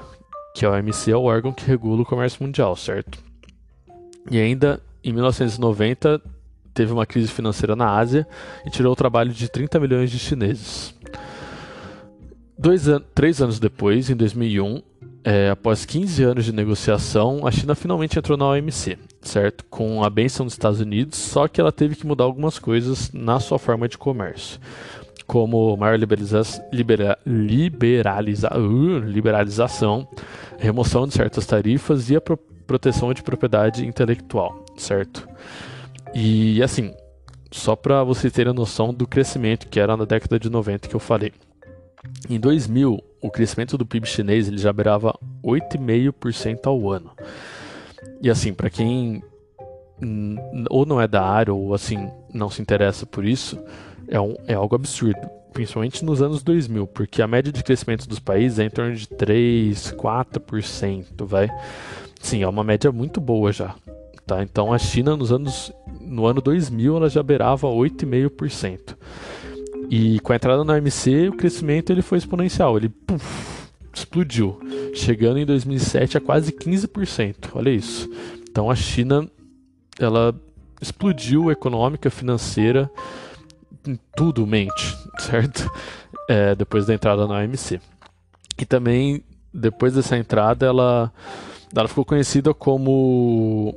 [0.54, 3.18] que a OMC é o órgão que regula o comércio mundial, certo?
[4.31, 6.20] E ainda em 1990
[6.72, 8.26] teve uma crise financeira na Ásia
[8.64, 10.94] e tirou o trabalho de 30 milhões de chineses.
[12.57, 14.83] Dois an três anos depois, em 2001,
[15.28, 19.62] é, após 15 anos de negociação, a China finalmente entrou na OMC, certo?
[19.66, 23.38] Com a benção dos Estados Unidos, só que ela teve que mudar algumas coisas na
[23.38, 24.58] sua forma de comércio,
[25.26, 26.40] como maior liberaliza
[26.72, 30.08] libera liberaliza uh, liberalização,
[30.56, 35.28] remoção de certas tarifas e a pro proteção de propriedade intelectual, certo?
[36.14, 36.94] E assim,
[37.50, 40.96] só para vocês terem a noção do crescimento que era na década de 90 que
[40.96, 41.34] eu falei.
[42.28, 47.11] Em 2000, o crescimento do PIB chinês ele já beirava 8,5% ao ano.
[48.20, 49.22] E assim, para quem
[50.70, 53.58] ou não é da área ou assim não se interessa por isso,
[54.06, 55.20] é, um, é algo absurdo,
[55.52, 59.08] principalmente nos anos 2000, porque a média de crescimento dos países é em torno de
[59.08, 61.48] 3, 4%, vai.
[62.20, 63.74] Sim, é uma média muito boa já.
[64.26, 64.42] Tá?
[64.42, 68.96] Então a China nos anos no ano 2000 ela já beirava 8,5%.
[69.90, 74.61] E com a entrada na OMC, o crescimento ele foi exponencial, ele puff, explodiu,
[74.94, 77.51] chegando em 2007 a quase 15%.
[77.55, 78.09] Olha isso.
[78.51, 79.29] Então a China
[79.98, 80.35] ela
[80.81, 82.90] explodiu econômica, financeira,
[84.14, 85.70] tudo mente, certo?
[86.29, 87.81] É, depois da entrada na OMC.
[88.59, 89.22] E também
[89.53, 91.12] depois dessa entrada ela
[91.74, 93.74] ela ficou conhecida como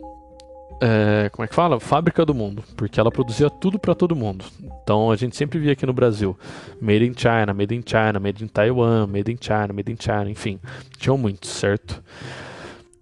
[0.81, 1.79] é, como é que fala?
[1.79, 4.43] Fábrica do mundo, porque ela produzia tudo para todo mundo.
[4.81, 6.35] Então a gente sempre via aqui no Brasil,
[6.81, 10.27] Made in China, Made in China, Made in Taiwan, Made in China, Made in China,
[10.27, 10.59] enfim,
[10.97, 12.03] tinham muitos, certo?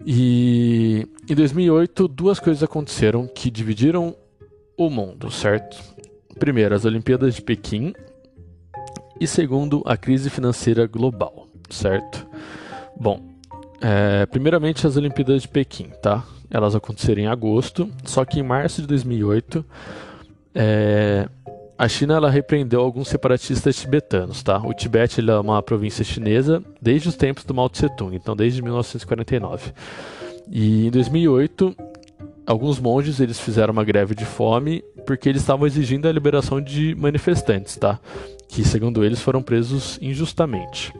[0.05, 4.13] E em 2008 duas coisas aconteceram que dividiram
[4.77, 5.77] o mundo, certo?
[6.37, 7.93] Primeiro, as Olimpíadas de Pequim
[9.19, 12.27] E segundo, a crise financeira global, certo?
[12.99, 13.21] Bom,
[13.79, 16.25] é, primeiramente as Olimpíadas de Pequim, tá?
[16.49, 19.63] Elas aconteceram em agosto, só que em março de 2008
[20.55, 21.29] é,
[21.77, 24.57] a China ela repreendeu alguns separatistas tibetanos, tá?
[24.57, 28.61] O Tibete é uma província chinesa desde os tempos do Mao Tse Tung, então desde
[28.61, 29.71] 1949.
[30.51, 31.73] E em 2008,
[32.45, 36.93] alguns monges eles fizeram uma greve de fome porque eles estavam exigindo a liberação de
[36.95, 37.97] manifestantes, tá?
[38.49, 40.93] Que segundo eles foram presos injustamente.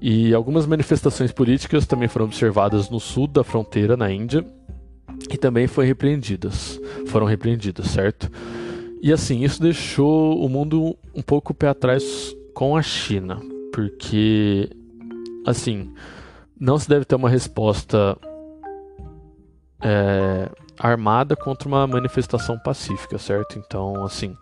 [0.00, 4.44] E algumas manifestações políticas também foram observadas no sul da fronteira, na Índia,
[5.30, 6.80] e também foram repreendidas.
[7.06, 8.30] Foram repreendidas, certo?
[9.02, 13.40] E assim, isso deixou o mundo um pouco pé atrás com a China,
[13.72, 14.68] porque
[15.46, 15.92] assim,
[16.58, 18.18] não se deve ter uma resposta
[19.80, 23.58] é, armada contra uma manifestação pacífica, certo?
[23.58, 24.36] Então, assim,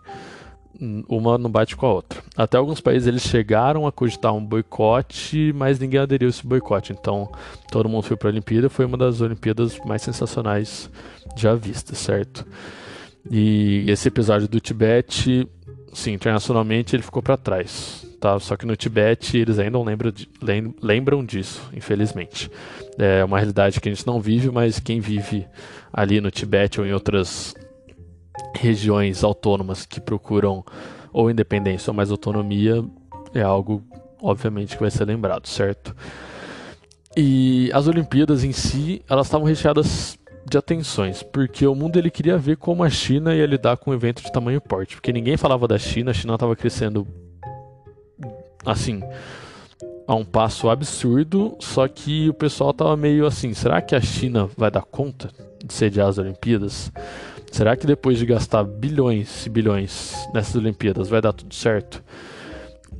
[1.07, 2.21] uma não bate com a outra.
[2.35, 6.93] Até alguns países eles chegaram a cogitar um boicote, mas ninguém aderiu a esse boicote.
[6.93, 7.31] Então,
[7.71, 10.89] todo mundo foi para a Olimpíada, foi uma das Olimpíadas mais sensacionais
[11.35, 12.45] já vistas, certo?
[13.29, 15.47] E esse episódio do Tibete,
[15.93, 18.39] sim, internacionalmente ele ficou para trás, tá?
[18.39, 20.29] Só que no Tibete eles ainda não lembram, de,
[20.81, 22.49] lembram disso, infelizmente.
[22.97, 25.45] É uma realidade que a gente não vive, mas quem vive
[25.91, 27.53] ali no Tibete ou em outras
[28.55, 30.63] regiões autônomas que procuram
[31.11, 32.83] ou independência ou mais autonomia
[33.33, 33.83] é algo,
[34.21, 35.95] obviamente, que vai ser lembrado, certo?
[37.15, 42.37] E as Olimpíadas em si, elas estavam recheadas de atenções, porque o mundo ele queria
[42.37, 45.67] ver como a China ia lidar com um evento de tamanho porte, porque ninguém falava
[45.67, 47.05] da China, a China estava crescendo
[48.65, 49.01] assim
[50.07, 54.49] a um passo absurdo, só que o pessoal estava meio assim, será que a China
[54.55, 55.29] vai dar conta
[55.63, 56.91] de sediar as Olimpíadas?
[57.51, 62.03] Será que depois de gastar bilhões e bilhões nessas Olimpíadas vai dar tudo certo?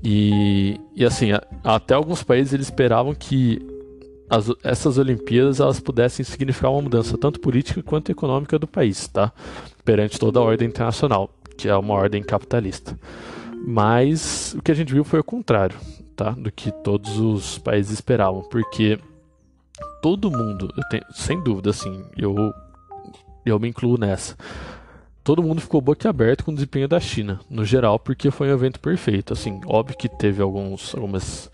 [0.03, 1.29] E, e assim,
[1.63, 3.59] até alguns países eles esperavam que
[4.29, 9.31] as, essas Olimpíadas elas pudessem significar uma mudança tanto política quanto econômica do país, tá?
[9.83, 12.97] Perante toda a ordem internacional, que é uma ordem capitalista.
[13.65, 15.77] Mas o que a gente viu foi o contrário,
[16.15, 16.31] tá?
[16.31, 18.99] Do que todos os países esperavam, porque
[20.01, 22.53] todo mundo, tenho, sem dúvida, assim, eu
[23.49, 24.35] eu me incluo nessa.
[25.23, 28.79] Todo mundo ficou boquiaberto com o desempenho da China, no geral, porque foi um evento
[28.79, 29.33] perfeito.
[29.33, 31.51] Assim, óbvio que teve alguns, algumas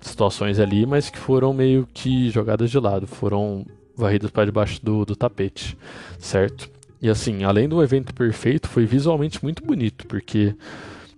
[0.00, 5.04] situações ali, mas que foram meio que jogadas de lado, foram varridas para debaixo do,
[5.04, 5.76] do tapete,
[6.18, 6.70] certo?
[7.00, 10.54] E assim, além do evento perfeito, foi visualmente muito bonito, porque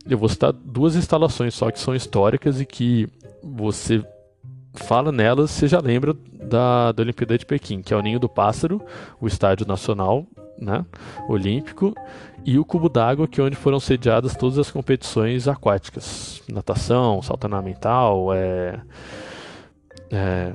[0.08, 3.06] eu vou citar duas instalações só que são históricas e que
[3.42, 4.02] você
[4.78, 8.28] fala nelas, você já lembra da, da Olimpíada de Pequim, que é o Ninho do
[8.28, 8.80] Pássaro,
[9.20, 10.26] o Estádio Nacional
[10.60, 10.84] né,
[11.28, 11.94] Olímpico,
[12.44, 16.42] e o Cubo d'Água, que é onde foram sediadas todas as competições aquáticas.
[16.48, 18.80] Natação, salto ornamental, é,
[20.10, 20.52] é,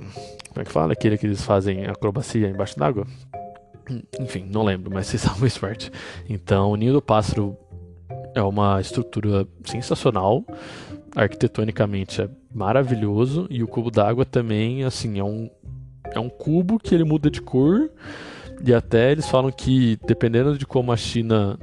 [0.50, 0.94] como é que fala?
[0.94, 3.08] Aquele que eles fazem acrobacia embaixo d'água?
[4.20, 5.92] Enfim, não lembro, mas vocês sabem o esporte.
[6.30, 7.58] Então, o Ninho do Pássaro
[8.36, 10.44] é uma estrutura sensacional,
[11.16, 15.50] arquitetonicamente é maravilhoso e o cubo d'água também, assim, é um
[16.12, 17.90] é um cubo que ele muda de cor
[18.64, 21.58] e até eles falam que dependendo de como a China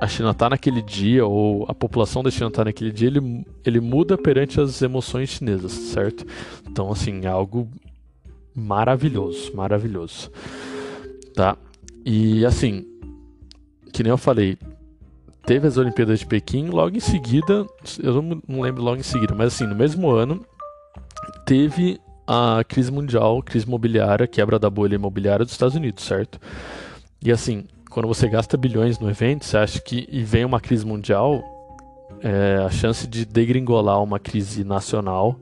[0.00, 3.80] a China tá naquele dia ou a população da China tá naquele dia, ele, ele
[3.80, 6.26] muda perante as emoções chinesas, certo?
[6.68, 7.70] Então, assim, é algo
[8.54, 10.30] maravilhoso, maravilhoso.
[11.34, 11.56] Tá?
[12.04, 12.86] E assim,
[13.92, 14.58] que nem eu falei,
[15.46, 17.66] teve as Olimpíadas de Pequim, logo em seguida,
[18.02, 20.44] eu não, lembro logo em seguida, mas assim, no mesmo ano,
[21.44, 26.40] teve a crise mundial, crise imobiliária, quebra da bolha imobiliária dos Estados Unidos, certo?
[27.22, 30.86] E assim, quando você gasta bilhões no evento, você acha que e vem uma crise
[30.86, 31.42] mundial,
[32.22, 35.38] é, a chance de degringolar uma crise nacional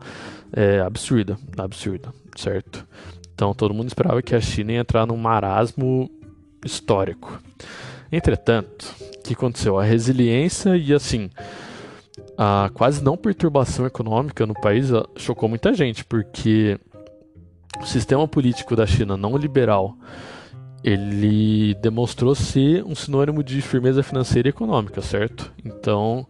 [0.53, 2.87] é absurda, absurda, certo?
[3.35, 6.11] Então todo mundo esperava que a China ia entrar num marasmo
[6.65, 7.41] histórico.
[8.12, 9.79] Entretanto, o que aconteceu?
[9.79, 11.31] A resiliência e assim
[12.37, 16.79] a quase não perturbação econômica no país chocou muita gente, porque
[17.81, 19.96] o sistema político da China não liberal
[20.85, 25.52] ele demonstrou ser um sinônimo de firmeza financeira e econômica, certo?
[25.65, 26.27] Então,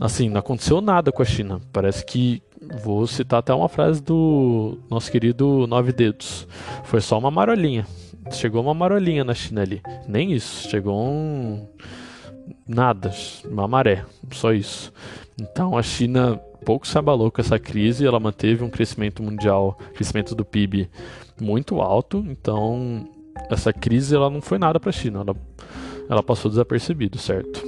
[0.00, 1.60] assim, não aconteceu nada com a China.
[1.72, 2.42] Parece que
[2.82, 6.48] vou citar até uma frase do nosso querido Nove Dedos.
[6.84, 7.86] Foi só uma marolinha.
[8.30, 9.82] Chegou uma marolinha na China ali.
[10.08, 10.68] Nem isso.
[10.68, 11.66] Chegou um
[12.66, 13.12] nada,
[13.44, 14.92] uma maré, só isso.
[15.40, 20.34] Então a China pouco se abalou com essa crise, ela manteve um crescimento mundial, crescimento
[20.34, 20.90] do PIB
[21.40, 23.08] muito alto, então
[23.48, 25.36] essa crise ela não foi nada para a China, ela,
[26.08, 27.62] ela passou desapercebido, certo?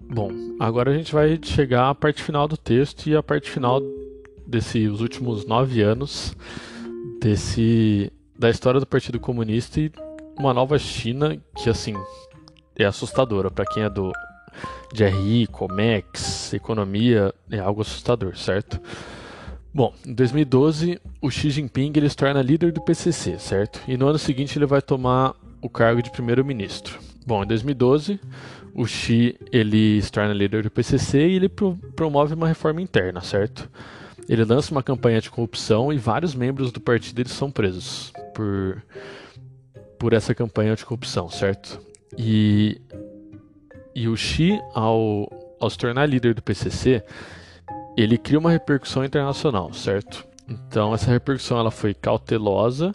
[0.00, 0.30] Bom,
[0.60, 3.82] agora a gente vai chegar à parte final do texto e a parte final
[4.46, 6.36] desses últimos nove anos
[7.20, 9.90] desse da história do Partido Comunista e
[10.38, 11.94] uma nova China que assim
[12.76, 14.12] é assustadora para quem é do
[14.92, 18.80] de RI, Comex, economia, é algo assustador, certo?
[19.72, 23.80] Bom, em 2012, o Xi Jinping ele se torna líder do PCC, certo?
[23.88, 27.00] E no ano seguinte ele vai tomar o cargo de primeiro-ministro.
[27.26, 28.20] Bom, em 2012,
[28.72, 33.20] o Xi ele se torna líder do PCC e ele pro promove uma reforma interna,
[33.20, 33.68] certo?
[34.28, 38.82] Ele lança uma campanha de corrupção e vários membros do partido eles são presos por
[39.98, 41.80] por essa campanha de corrupção, certo?
[42.16, 42.80] E
[43.94, 45.28] e o Xi ao
[45.60, 47.02] ao se tornar líder do PCC,
[47.96, 50.26] ele cria uma repercussão internacional, certo?
[50.48, 52.94] Então essa repercussão ela foi cautelosa,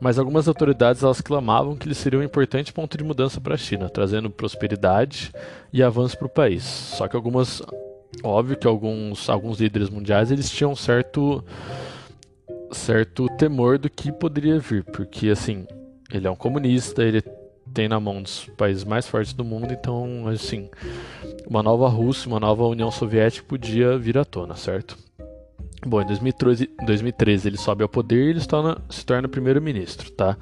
[0.00, 3.58] mas algumas autoridades elas clamavam que ele seria um importante ponto de mudança para a
[3.58, 5.32] China, trazendo prosperidade
[5.72, 6.62] e avanço para o país.
[6.62, 7.62] Só que algumas,
[8.26, 11.44] óbvio que alguns alguns líderes mundiais eles tinham certo
[12.72, 15.66] certo temor do que poderia vir, porque assim
[16.12, 17.22] ele é um comunista, ele
[17.72, 20.68] tem na mão dos países mais fortes do mundo, então assim
[21.48, 24.96] uma nova Rússia, uma nova União Soviética podia vir à tona, certo?
[25.84, 30.10] Bom, em 2013, 2013 ele sobe ao poder e ele se torna, se torna primeiro-ministro,
[30.10, 30.36] tá?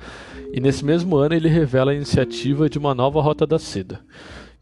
[0.53, 4.01] E nesse mesmo ano ele revela a iniciativa de uma nova Rota da Seda,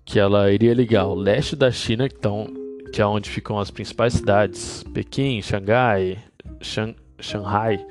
[0.05, 2.49] que ela iria ligar o leste da China, então,
[2.93, 6.19] que é onde ficam as principais cidades, Pequim, Xangai,
[6.61, 7.85] Shan, Shanghai,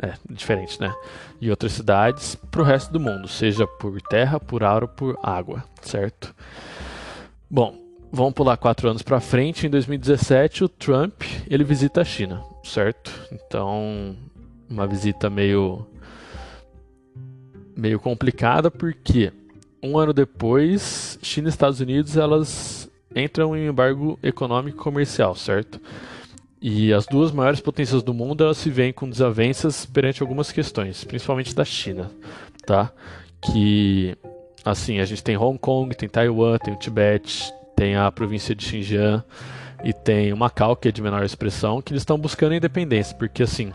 [0.00, 0.94] é diferente, né?
[1.40, 5.18] E outras cidades para o resto do mundo, seja por terra, por ar ou por
[5.22, 6.34] água, certo?
[7.50, 7.84] Bom,
[8.16, 9.66] Vamos pular quatro anos para frente.
[9.66, 13.10] Em 2017, o Trump ele visita a China, certo?
[13.32, 14.14] Então,
[14.70, 15.84] uma visita meio
[17.76, 19.32] meio complicada porque
[19.82, 22.83] um ano depois, China e Estados Unidos elas
[23.14, 25.80] entram em embargo econômico e comercial, certo?
[26.60, 31.04] E as duas maiores potências do mundo elas se veem com desavenças perante algumas questões,
[31.04, 32.10] principalmente da China,
[32.66, 32.90] tá?
[33.42, 34.16] Que
[34.64, 38.64] assim, a gente tem Hong Kong, tem Taiwan, tem o Tibete, tem a província de
[38.64, 39.22] Xinjiang
[39.84, 43.42] e tem o Macau, que é de menor expressão, que eles estão buscando independência, porque
[43.42, 43.72] assim,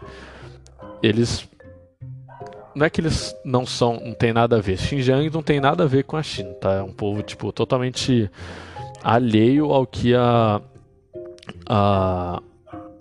[1.04, 1.48] eles
[2.76, 4.78] não é que eles não são, não tem nada a ver.
[4.78, 6.74] Xinjiang não tem nada a ver com a China, tá?
[6.76, 8.30] É um povo tipo totalmente
[9.04, 10.62] alheio ao que a
[11.68, 12.42] a,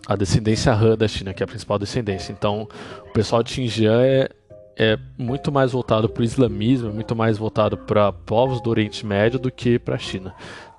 [0.06, 2.32] a descendência Han da China, que é a principal descendência.
[2.32, 2.68] Então,
[3.06, 4.30] o pessoal de Xinjiang é,
[4.76, 9.04] é muito mais voltado para o islamismo, é muito mais voltado para povos do Oriente
[9.04, 10.34] Médio do que para a China.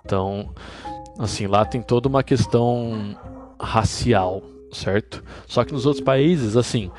[0.05, 0.49] Então,
[1.17, 3.15] assim, lá tem toda uma questão
[3.59, 4.41] racial,
[4.71, 5.23] certo?
[5.47, 6.89] Só que nos outros países, assim,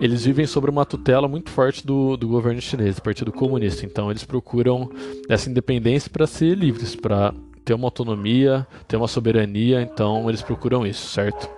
[0.00, 3.84] eles vivem sobre uma tutela muito forte do, do governo chinês, do Partido Comunista.
[3.84, 4.90] Então, eles procuram
[5.28, 7.34] essa independência para ser livres, para
[7.64, 9.80] ter uma autonomia, ter uma soberania.
[9.82, 11.48] Então, eles procuram isso, certo?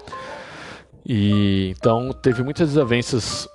[1.05, 3.49] E então teve muitas desavenças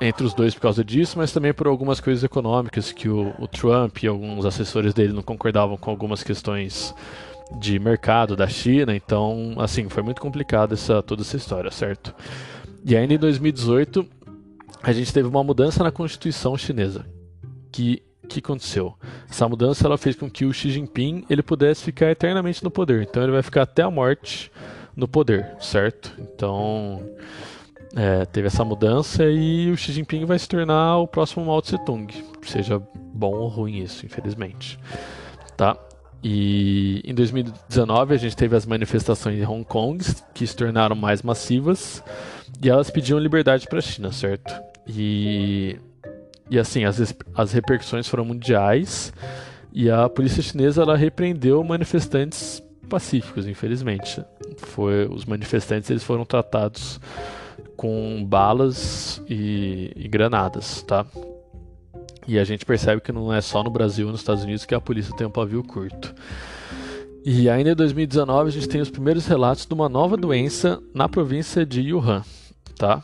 [0.00, 3.48] entre os dois por causa disso, mas também por algumas coisas econômicas que o, o,
[3.48, 6.94] Trump e alguns assessores dele não concordavam com algumas questões
[7.58, 12.14] de mercado da China, então, assim, foi muito complicado essa, toda essa história, certo?
[12.84, 14.06] E ainda em 2018,
[14.82, 17.06] a gente teve uma mudança na Constituição chinesa.
[17.72, 18.94] Que que aconteceu?
[19.28, 23.02] Essa mudança ela fez com que o Xi Jinping ele pudesse ficar eternamente no poder.
[23.02, 24.50] Então ele vai ficar até a morte
[24.96, 26.12] no poder, certo?
[26.18, 27.00] Então
[27.96, 31.78] é, teve essa mudança e o Xi Jinping vai se tornar o próximo Mao Tse
[31.84, 32.12] Tung,
[32.42, 34.78] seja bom ou ruim isso, infelizmente.
[35.56, 35.76] Tá?
[36.22, 40.02] E em 2019 a gente teve as manifestações em Hong Kong
[40.32, 42.02] que se tornaram mais massivas
[42.62, 44.54] e elas pediam liberdade para a China, certo?
[44.86, 45.78] E,
[46.50, 49.12] e assim, as, as repercussões foram mundiais
[49.72, 54.22] e a polícia chinesa ela repreendeu manifestantes pacíficos, infelizmente.
[54.58, 57.00] Foi, os manifestantes eles foram tratados
[57.76, 61.04] com balas e, e, granadas, tá?
[62.26, 64.74] E a gente percebe que não é só no Brasil e nos Estados Unidos que
[64.74, 66.14] a polícia tem um pavio curto.
[67.24, 71.08] E ainda em 2019 a gente tem os primeiros relatos de uma nova doença na
[71.08, 72.22] província de Wuhan,
[72.76, 73.02] tá?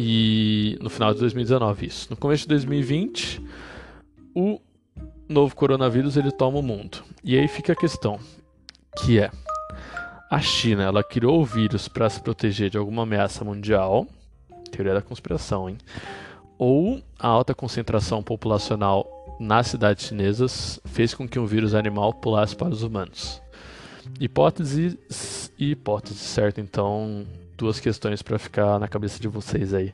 [0.00, 2.06] E no final de 2019 isso.
[2.08, 3.42] No começo de 2020,
[4.32, 4.60] o
[5.28, 7.02] novo coronavírus ele toma o mundo.
[7.24, 8.20] E aí fica a questão,
[8.96, 9.28] que é
[10.30, 14.06] a China ela criou o vírus para se proteger de alguma ameaça mundial,
[14.70, 15.78] teoria da conspiração, hein?
[16.56, 22.54] Ou a alta concentração populacional nas cidades chinesas fez com que um vírus animal pulasse
[22.54, 23.42] para os humanos.
[24.20, 26.60] Hipóteses e hipóteses, certo?
[26.60, 27.26] Então,
[27.58, 29.92] duas questões para ficar na cabeça de vocês aí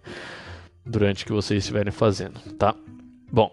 [0.84, 2.74] durante que vocês estiverem fazendo, tá?
[3.32, 3.50] Bom,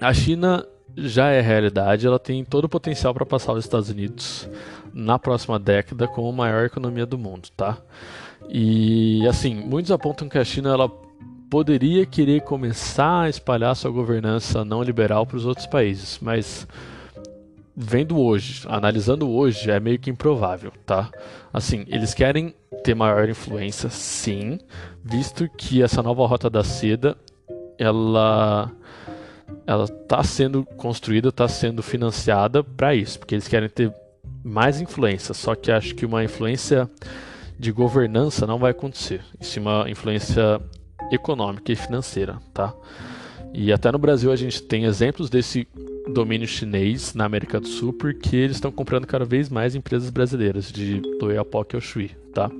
[0.00, 0.66] a China
[0.96, 4.48] já é realidade, ela tem todo o potencial para passar os Estados Unidos
[4.92, 7.76] na próxima década como a maior economia do mundo, tá?
[8.48, 10.90] E assim, muitos apontam que a China ela
[11.50, 16.66] poderia querer começar a espalhar sua governança não liberal para os outros países, mas
[17.80, 21.08] vendo hoje, analisando hoje, é meio que improvável, tá?
[21.52, 22.52] Assim, eles querem
[22.82, 24.58] ter maior influência, sim,
[25.04, 27.16] visto que essa nova rota da seda,
[27.78, 28.68] ela
[29.64, 33.94] ela está sendo construída, está sendo financiada para isso, porque eles querem ter
[34.42, 35.32] mais influência.
[35.32, 36.90] Só que acho que uma influência
[37.58, 39.22] de governança não vai acontecer.
[39.40, 40.60] Isso é uma influência
[41.12, 42.74] econômica e financeira, tá?
[43.54, 45.68] E até no Brasil a gente tem exemplos desse
[46.12, 50.72] domínio chinês na América do Sul, porque eles estão comprando cada vez mais empresas brasileiras,
[50.72, 52.50] de do Oiapoque ao Shui, tá?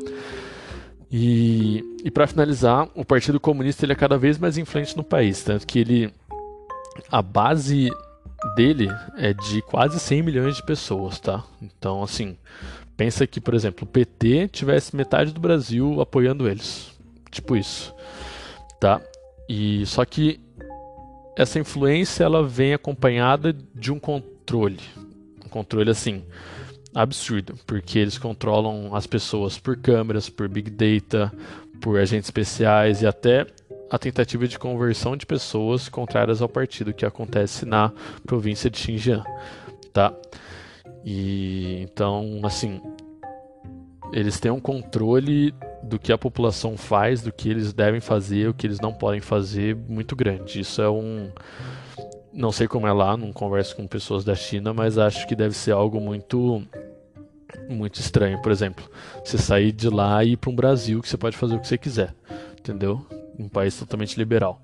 [1.11, 5.43] E, e para finalizar, o Partido Comunista ele é cada vez mais influente no país,
[5.43, 6.13] tanto que ele
[7.11, 7.91] a base
[8.55, 11.43] dele é de quase 100 milhões de pessoas, tá?
[11.63, 12.37] Então, assim,
[12.97, 16.93] pensa que, por exemplo, o PT tivesse metade do Brasil apoiando eles,
[17.31, 17.95] tipo isso,
[18.81, 19.01] tá?
[19.49, 20.41] E só que
[21.39, 24.81] essa influência ela vem acompanhada de um controle,
[25.47, 26.25] um controle assim
[26.93, 31.33] absurdo, porque eles controlam as pessoas por câmeras, por big data,
[31.81, 33.47] por agentes especiais e até
[33.89, 37.93] a tentativa de conversão de pessoas contrárias ao partido que acontece na
[38.27, 39.23] província de Xinjiang,
[39.93, 40.13] tá?
[41.05, 42.83] E então, assim,
[44.13, 48.55] eles têm um controle do que a população faz, do que eles devem fazer, o
[48.55, 50.61] que eles não podem fazer, muito grande.
[50.61, 51.31] Isso é um
[52.33, 55.57] não sei como é lá, não converso com pessoas da China, mas acho que deve
[55.57, 56.63] ser algo muito
[57.69, 58.89] muito estranho, por exemplo,
[59.25, 61.67] você sair de lá e ir para um Brasil que você pode fazer o que
[61.67, 62.15] você quiser,
[62.59, 63.05] entendeu?
[63.39, 64.61] um país totalmente liberal.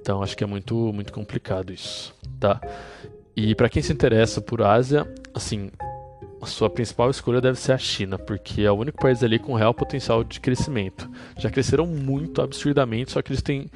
[0.00, 2.60] Então acho que é muito muito complicado isso, tá?
[3.36, 5.70] E para quem se interessa por Ásia, assim,
[6.44, 9.54] a sua principal escolha deve ser a China, porque é o único país ali com
[9.54, 11.10] real potencial de crescimento.
[11.38, 13.70] Já cresceram muito absurdamente, só que eles têm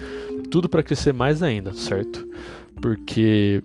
[0.51, 2.29] tudo para crescer mais ainda, certo?
[2.81, 3.63] Porque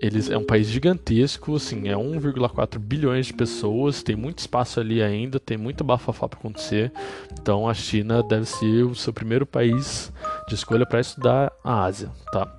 [0.00, 5.02] eles é um país gigantesco, assim, é 1,4 bilhões de pessoas, tem muito espaço ali
[5.02, 6.92] ainda, tem muita bafafá para acontecer.
[7.32, 10.12] Então a China deve ser o seu primeiro país
[10.48, 12.56] de escolha para estudar a Ásia, tá?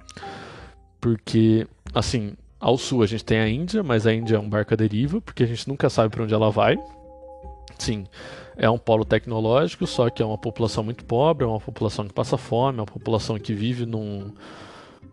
[0.99, 4.73] Porque assim, ao sul a gente tem a Índia, mas a Índia é um barco
[4.73, 6.77] à deriva, porque a gente nunca sabe para onde ela vai.
[7.77, 8.05] Sim,
[8.57, 12.13] é um polo tecnológico, só que é uma população muito pobre, é uma população que
[12.13, 14.33] passa fome, é uma população que vive num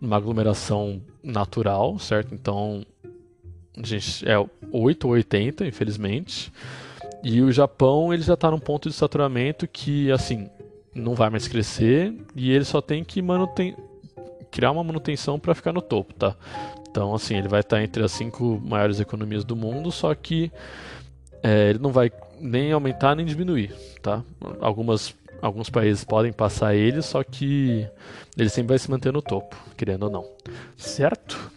[0.01, 2.35] uma aglomeração natural, certo?
[2.35, 2.85] Então,
[3.77, 4.35] a gente é
[4.71, 6.53] 8 ou 80, infelizmente.
[7.23, 10.51] E o Japão, ele já está num ponto de saturamento que, assim,
[10.95, 13.75] não vai mais crescer e ele só tem que manuten
[14.51, 16.35] criar uma manutenção para ficar no topo, tá?
[16.97, 20.51] Então, assim, ele vai estar entre as cinco maiores economias do mundo, só que
[21.43, 23.71] é, ele não vai nem aumentar nem diminuir,
[24.01, 24.25] tá?
[24.63, 27.87] Algumas alguns países podem passar ele, só que
[28.35, 30.27] ele sempre vai se manter no topo, querendo ou não.
[30.75, 31.53] Certo?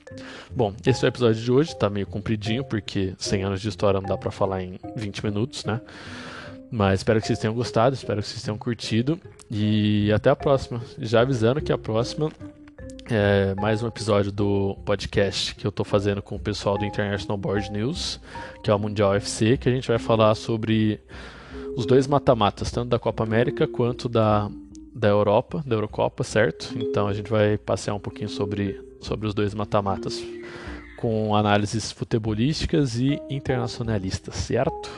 [0.53, 4.01] Bom, esse é o episódio de hoje, tá meio compridinho, porque 100 anos de história
[4.01, 5.79] não dá para falar em 20 minutos, né?
[6.69, 9.17] Mas espero que vocês tenham gostado, espero que vocês tenham curtido.
[9.49, 10.81] E até a próxima.
[10.99, 12.29] Já avisando que a próxima
[13.09, 17.37] é mais um episódio do podcast que eu tô fazendo com o pessoal do International
[17.37, 18.19] Board News,
[18.63, 20.99] que é o Mundial FC, que a gente vai falar sobre
[21.75, 24.49] os dois mata-matas, tanto da Copa América quanto da,
[24.93, 26.73] da Europa, da Eurocopa, certo?
[26.77, 30.23] Então a gente vai passear um pouquinho sobre, sobre os dois mata-matas
[30.97, 34.89] com análises futebolísticas e internacionalistas, certo?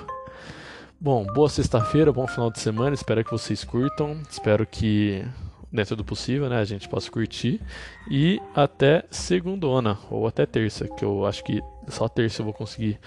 [0.99, 5.23] Bom, boa sexta-feira, bom final de semana, espero que vocês curtam, espero que
[5.72, 7.61] dentro do possível, né, a gente possa curtir
[8.09, 12.99] e até segundona ou até terça, que eu acho que só terça eu vou conseguir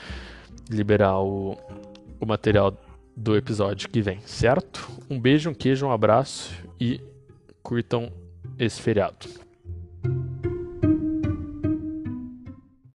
[0.71, 1.59] liberar o,
[2.19, 2.77] o material
[3.17, 4.91] do episódio que vem, certo?
[5.09, 7.01] Um beijo, um queijo, um abraço e
[7.63, 8.11] curtam
[8.59, 9.44] esse feriado.